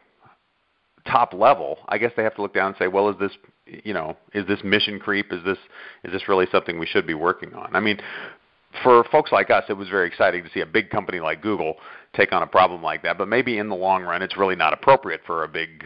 top 1.07 1.33
level 1.33 1.79
i 1.89 1.99
guess 1.99 2.13
they 2.17 2.23
have 2.23 2.35
to 2.35 2.43
look 2.43 2.55
down 2.55 2.69
and 2.69 2.77
say 2.79 2.89
well 2.89 3.09
is 3.09 3.17
this 3.19 3.33
you 3.67 3.93
know 3.93 4.17
is 4.33 4.47
this 4.47 4.61
mission 4.65 4.99
creep 4.99 5.33
is 5.33 5.45
this 5.45 5.59
is 6.05 6.13
this 6.13 6.29
really 6.29 6.47
something 6.51 6.79
we 6.79 6.87
should 6.87 7.07
be 7.07 7.15
working 7.15 7.53
on 7.55 7.75
i 7.75 7.81
mean 7.81 7.99
for 8.83 9.05
folks 9.11 9.33
like 9.33 9.51
us 9.51 9.65
it 9.69 9.75
was 9.75 9.89
very 9.89 10.07
exciting 10.07 10.43
to 10.43 10.51
see 10.51 10.61
a 10.61 10.67
big 10.67 10.91
company 10.91 11.21
like 11.21 11.43
google 11.43 11.75
take 12.15 12.33
on 12.33 12.43
a 12.43 12.47
problem 12.47 12.83
like 12.83 13.03
that 13.03 13.19
but 13.19 13.29
maybe 13.29 13.59
in 13.59 13.69
the 13.69 13.75
long 13.75 14.03
run 14.03 14.23
it's 14.23 14.37
really 14.37 14.57
not 14.57 14.73
appropriate 14.73 15.21
for 15.27 15.45
a 15.45 15.49
big 15.49 15.85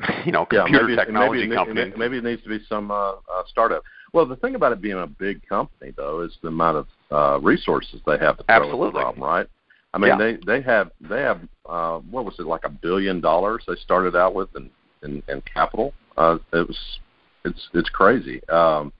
you 0.24 0.32
know 0.32 0.46
computer 0.46 0.82
yeah, 0.82 0.86
maybe, 0.86 0.96
technology 0.96 1.40
maybe, 1.42 1.54
company 1.54 1.84
maybe, 1.84 1.98
maybe 1.98 2.18
it 2.18 2.24
needs 2.24 2.42
to 2.42 2.48
be 2.48 2.60
some 2.68 2.90
uh, 2.90 3.12
uh, 3.12 3.42
startup 3.46 3.82
well, 4.12 4.26
the 4.26 4.36
thing 4.36 4.54
about 4.54 4.72
it 4.72 4.80
being 4.80 4.98
a 4.98 5.06
big 5.06 5.46
company, 5.46 5.92
though, 5.96 6.22
is 6.22 6.36
the 6.42 6.48
amount 6.48 6.78
of 6.78 6.86
uh, 7.10 7.40
resources 7.40 8.00
they 8.06 8.18
have 8.18 8.38
to 8.38 8.44
throw 8.44 8.54
Absolutely. 8.54 8.86
at 8.88 8.92
the 8.92 9.00
problem, 9.00 9.24
right? 9.24 9.46
I 9.94 9.98
mean, 9.98 10.10
Yeah. 10.10 10.16
they 10.18 10.38
they 10.46 10.60
have 10.62 10.90
they 11.00 11.20
have 11.22 11.40
uh, 11.66 11.98
what 11.98 12.24
was 12.24 12.38
it 12.38 12.46
like 12.46 12.64
a 12.64 12.68
billion 12.68 13.20
dollars 13.20 13.64
they 13.66 13.76
started 13.76 14.14
out 14.14 14.34
with 14.34 14.54
in 14.54 14.70
in, 15.02 15.22
in 15.28 15.42
capital. 15.42 15.94
Uh, 16.16 16.38
it 16.52 16.66
was 16.68 16.98
it's 17.44 17.68
it's 17.72 17.88
crazy. 17.88 18.46
Um, 18.48 18.92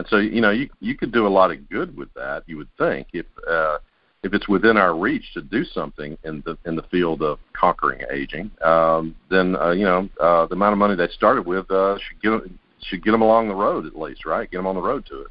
and 0.00 0.08
so 0.08 0.16
you 0.16 0.40
know 0.40 0.50
you 0.50 0.70
you 0.80 0.96
could 0.96 1.12
do 1.12 1.26
a 1.26 1.28
lot 1.28 1.50
of 1.50 1.68
good 1.68 1.94
with 1.94 2.08
that. 2.14 2.44
You 2.46 2.56
would 2.56 2.74
think 2.78 3.08
if 3.12 3.26
uh, 3.46 3.76
if 4.22 4.32
it's 4.32 4.48
within 4.48 4.78
our 4.78 4.96
reach 4.96 5.34
to 5.34 5.42
do 5.42 5.62
something 5.62 6.16
in 6.24 6.42
the 6.46 6.56
in 6.64 6.74
the 6.74 6.84
field 6.84 7.20
of 7.20 7.38
conquering 7.52 8.00
aging, 8.10 8.50
um, 8.64 9.14
then 9.30 9.56
uh, 9.56 9.72
you 9.72 9.84
know 9.84 10.08
uh, 10.18 10.46
the 10.46 10.54
amount 10.54 10.72
of 10.72 10.78
money 10.78 10.96
they 10.96 11.08
started 11.08 11.46
with 11.46 11.70
uh, 11.70 11.98
should 11.98 12.22
get 12.22 12.50
should 12.80 13.04
get 13.04 13.10
them 13.10 13.20
along 13.20 13.48
the 13.48 13.54
road 13.54 13.84
at 13.84 13.94
least, 13.94 14.24
right? 14.24 14.50
Get 14.50 14.56
them 14.56 14.66
on 14.66 14.74
the 14.74 14.80
road 14.80 15.04
to 15.10 15.20
it. 15.20 15.28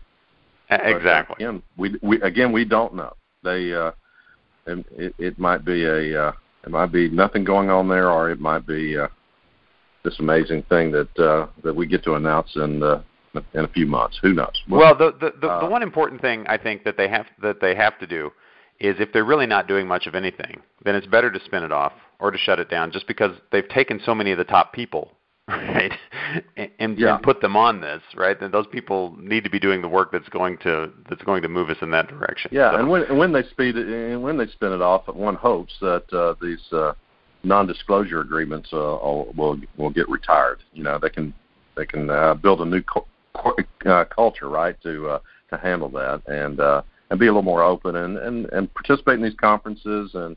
But, 0.69 0.81
uh, 0.81 0.97
exactly 0.97 1.35
again, 1.43 1.63
we 1.75 1.97
we 2.03 2.21
again 2.21 2.51
we 2.51 2.63
don't 2.63 2.93
know. 2.93 3.13
They 3.43 3.73
uh, 3.73 3.91
it, 4.67 5.15
it 5.17 5.39
might 5.39 5.65
be 5.65 5.85
a 5.85 6.27
uh, 6.27 6.31
it 6.63 6.69
might 6.69 6.91
be 6.91 7.09
nothing 7.09 7.43
going 7.43 7.71
on 7.71 7.87
there, 7.87 8.11
or 8.11 8.29
it 8.29 8.39
might 8.39 8.67
be 8.67 8.99
uh, 8.99 9.07
this 10.03 10.19
amazing 10.19 10.61
thing 10.69 10.91
that 10.91 11.17
uh, 11.17 11.47
that 11.63 11.75
we 11.75 11.87
get 11.87 12.03
to 12.03 12.13
announce 12.13 12.55
in 12.55 12.83
uh, 12.83 13.01
in 13.53 13.65
a 13.65 13.67
few 13.67 13.85
months. 13.85 14.19
Who 14.21 14.33
knows? 14.33 14.61
Well, 14.69 14.95
the 14.95 15.11
the 15.19 15.33
the, 15.41 15.47
uh, 15.47 15.59
the 15.61 15.69
one 15.69 15.83
important 15.83 16.21
thing 16.21 16.45
I 16.47 16.57
think 16.57 16.83
that 16.83 16.97
they 16.97 17.07
have 17.07 17.25
that 17.41 17.61
they 17.61 17.75
have 17.75 17.97
to 17.99 18.07
do 18.07 18.31
is 18.79 18.95
if 18.99 19.11
they're 19.11 19.25
really 19.25 19.45
not 19.45 19.67
doing 19.67 19.87
much 19.87 20.07
of 20.07 20.15
anything, 20.15 20.61
then 20.85 20.95
it's 20.95 21.07
better 21.07 21.29
to 21.29 21.39
spin 21.45 21.63
it 21.63 21.71
off 21.71 21.91
or 22.19 22.31
to 22.31 22.37
shut 22.37 22.59
it 22.59 22.69
down, 22.69 22.91
just 22.91 23.07
because 23.07 23.31
they've 23.51 23.67
taken 23.69 23.99
so 24.05 24.15
many 24.15 24.31
of 24.31 24.37
the 24.37 24.43
top 24.45 24.71
people, 24.73 25.11
right, 25.49 25.91
and, 26.55 26.69
and, 26.79 26.97
Yeah. 26.99 27.15
and 27.15 27.23
put 27.23 27.41
them 27.41 27.55
on 27.57 27.81
this, 27.81 28.01
right. 28.15 28.39
And 28.41 28.53
those 28.53 28.67
people 28.67 29.15
need 29.19 29.43
to 29.43 29.49
be 29.49 29.59
doing 29.59 29.81
the 29.81 29.87
work 29.89 30.11
that's 30.11 30.29
going 30.29 30.57
to 30.59 30.91
that's 31.09 31.21
going 31.23 31.41
to 31.43 31.49
move 31.49 31.69
us 31.69 31.77
in 31.81 31.91
that 31.91 32.07
direction. 32.07 32.51
Yeah, 32.53 32.71
So- 32.71 32.77
and 32.79 32.89
when 32.89 33.03
and 33.03 33.17
when 33.17 33.31
they 33.33 33.43
speed 33.43 33.75
it, 33.77 33.87
and 33.87 34.23
when 34.23 34.37
they 34.37 34.47
spin 34.47 34.71
it 34.71 34.81
off, 34.81 35.07
one 35.07 35.35
hopes 35.35 35.73
that 35.81 36.11
uh, 36.13 36.35
these 36.41 36.61
uh, 36.71 36.93
non-disclosure 37.43 38.21
agreements 38.21 38.69
uh, 38.73 38.77
will 38.77 39.33
will 39.37 39.59
will 39.77 39.89
get 39.89 40.07
retired. 40.09 40.59
You 40.73 40.83
know, 40.83 40.99
they 40.99 41.09
can 41.09 41.33
they 41.75 41.85
can 41.85 42.09
uh, 42.09 42.33
build 42.35 42.61
a 42.61 42.65
new 42.65 42.81
cu- 42.81 43.05
uh, 43.85 44.05
culture, 44.05 44.49
right, 44.49 44.79
to 44.83 45.09
uh, 45.09 45.19
to 45.49 45.57
handle 45.57 45.89
that 45.89 46.21
and 46.27 46.59
uh, 46.59 46.81
and 47.09 47.19
be 47.19 47.27
a 47.27 47.29
little 47.29 47.41
more 47.41 47.63
open 47.63 47.95
and, 47.95 48.17
and 48.17 48.45
and 48.51 48.73
participate 48.73 49.15
in 49.15 49.23
these 49.23 49.39
conferences 49.39 50.11
and 50.13 50.35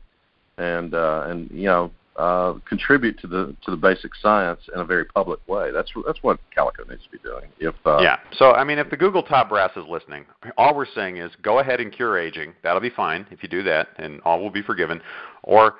and 0.57 0.93
uh, 0.93 1.25
and 1.27 1.49
you 1.51 1.65
know 1.65 1.91
uh, 2.15 2.53
contribute 2.65 3.19
to 3.19 3.27
the 3.27 3.55
to 3.63 3.71
the 3.71 3.77
basic 3.77 4.13
science 4.15 4.59
in 4.73 4.79
a 4.79 4.85
very 4.85 5.05
public 5.05 5.39
way. 5.47 5.71
That's 5.71 5.91
that's 6.05 6.21
what 6.21 6.39
Calico 6.53 6.83
needs 6.85 7.03
to 7.03 7.09
be 7.09 7.17
doing. 7.19 7.45
If 7.59 7.75
uh, 7.85 7.99
yeah, 8.01 8.19
so 8.33 8.51
I 8.51 8.63
mean, 8.63 8.79
if 8.79 8.89
the 8.89 8.97
Google 8.97 9.23
top 9.23 9.49
brass 9.49 9.71
is 9.75 9.85
listening, 9.89 10.25
all 10.57 10.75
we're 10.75 10.85
saying 10.85 11.17
is 11.17 11.31
go 11.41 11.59
ahead 11.59 11.79
and 11.79 11.91
cure 11.91 12.17
aging. 12.17 12.53
That'll 12.61 12.81
be 12.81 12.91
fine 12.91 13.25
if 13.31 13.41
you 13.41 13.49
do 13.49 13.63
that, 13.63 13.89
and 13.97 14.21
all 14.21 14.39
will 14.41 14.51
be 14.51 14.61
forgiven. 14.61 15.01
Or 15.43 15.75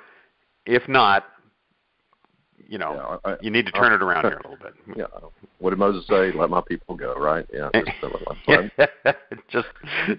if 0.65 0.87
not, 0.87 1.25
you 2.73 2.79
know, 2.79 3.19
yeah, 3.23 3.31
I, 3.33 3.37
you 3.39 3.51
need 3.51 3.67
to 3.67 3.71
turn 3.71 3.91
I, 3.91 3.95
it 3.95 4.01
around 4.01 4.23
here 4.23 4.41
a 4.43 4.49
little 4.49 4.57
bit. 4.57 4.73
Yeah. 4.97 5.05
What 5.59 5.69
did 5.69 5.79
Moses 5.79 6.05
say? 6.07 6.31
Let 6.31 6.49
my 6.49 6.61
people 6.67 6.95
go, 6.95 7.13
right? 7.13 7.45
Yeah. 7.53 7.69
Just, 8.49 8.67
just, 9.51 9.67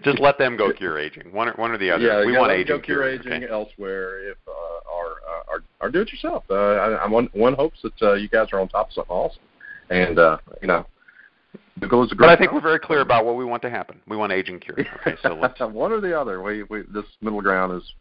just 0.04 0.18
let 0.20 0.38
them 0.38 0.56
go 0.56 0.72
cure 0.72 0.98
aging. 0.98 1.32
One 1.32 1.48
or 1.48 1.52
one 1.54 1.72
or 1.72 1.78
the 1.78 1.90
other. 1.90 2.04
Yeah, 2.04 2.24
we 2.24 2.32
yeah, 2.32 2.38
want 2.38 2.52
aging 2.52 2.76
go 2.76 2.80
cure 2.80 3.08
aging 3.08 3.32
okay. 3.32 3.48
elsewhere. 3.48 4.30
If 4.30 4.38
uh, 4.46 4.52
our, 4.52 5.06
uh, 5.10 5.50
our 5.50 5.64
our 5.80 5.90
do 5.90 6.00
it 6.00 6.12
yourself. 6.12 6.44
Uh, 6.48 6.54
I, 6.54 6.90
I 6.92 7.08
one 7.08 7.28
one 7.32 7.54
hopes 7.54 7.80
that 7.82 8.00
uh, 8.02 8.14
you 8.14 8.28
guys 8.28 8.48
are 8.52 8.60
on 8.60 8.68
top 8.68 8.88
of 8.88 8.94
something 8.94 9.10
awesome, 9.10 9.42
and 9.90 10.18
uh, 10.18 10.38
you 10.62 10.68
know. 10.68 10.86
Google 11.80 12.04
is 12.04 12.12
a 12.12 12.14
great 12.14 12.28
but 12.28 12.32
I 12.32 12.36
think 12.36 12.52
we're 12.52 12.60
very 12.60 12.78
clear 12.78 13.00
about 13.00 13.24
what 13.24 13.36
we 13.36 13.44
want 13.44 13.60
to 13.62 13.70
happen. 13.70 14.00
We 14.06 14.16
want 14.16 14.32
aging 14.32 14.60
cure. 14.60 14.78
Okay, 14.78 15.16
so 15.22 15.34
let's 15.34 15.58
one 15.58 15.90
or 15.90 16.00
the 16.00 16.18
other. 16.18 16.40
We, 16.40 16.62
we 16.62 16.82
this 16.82 17.04
middle 17.20 17.42
ground 17.42 17.82
is 17.82 17.92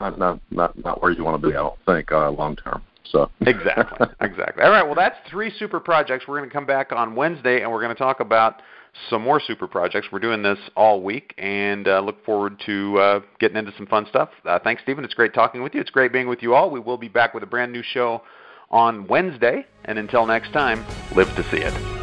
not 0.00 0.18
not 0.18 0.40
not, 0.50 0.78
not 0.78 1.02
where 1.02 1.10
you 1.10 1.24
want 1.24 1.42
to 1.42 1.48
be. 1.48 1.54
I 1.54 1.58
don't 1.58 1.78
think 1.84 2.12
uh, 2.12 2.30
long 2.30 2.54
term. 2.54 2.82
So 3.10 3.30
exactly, 3.40 4.06
exactly. 4.20 4.62
All 4.62 4.70
right. 4.70 4.84
Well, 4.84 4.94
that's 4.94 5.16
three 5.30 5.52
super 5.58 5.80
projects. 5.80 6.26
We're 6.28 6.38
going 6.38 6.48
to 6.48 6.54
come 6.54 6.66
back 6.66 6.92
on 6.92 7.14
Wednesday, 7.14 7.62
and 7.62 7.70
we're 7.70 7.82
going 7.82 7.94
to 7.94 7.98
talk 7.98 8.20
about 8.20 8.62
some 9.08 9.22
more 9.22 9.40
super 9.40 9.66
projects. 9.66 10.08
We're 10.10 10.18
doing 10.20 10.42
this 10.42 10.58
all 10.76 11.02
week, 11.02 11.34
and 11.38 11.86
uh, 11.86 12.00
look 12.00 12.24
forward 12.24 12.60
to 12.66 12.98
uh, 12.98 13.20
getting 13.38 13.56
into 13.56 13.72
some 13.76 13.86
fun 13.86 14.06
stuff. 14.08 14.30
Uh, 14.44 14.58
thanks, 14.62 14.82
Stephen. 14.82 15.04
It's 15.04 15.14
great 15.14 15.34
talking 15.34 15.62
with 15.62 15.74
you. 15.74 15.80
It's 15.80 15.90
great 15.90 16.12
being 16.12 16.28
with 16.28 16.42
you 16.42 16.54
all. 16.54 16.70
We 16.70 16.80
will 16.80 16.98
be 16.98 17.08
back 17.08 17.34
with 17.34 17.42
a 17.42 17.46
brand 17.46 17.72
new 17.72 17.82
show 17.82 18.22
on 18.70 19.06
Wednesday, 19.06 19.66
and 19.84 19.98
until 19.98 20.26
next 20.26 20.52
time, 20.52 20.84
live 21.14 21.28
to 21.36 21.42
see 21.50 21.58
it. 21.58 21.99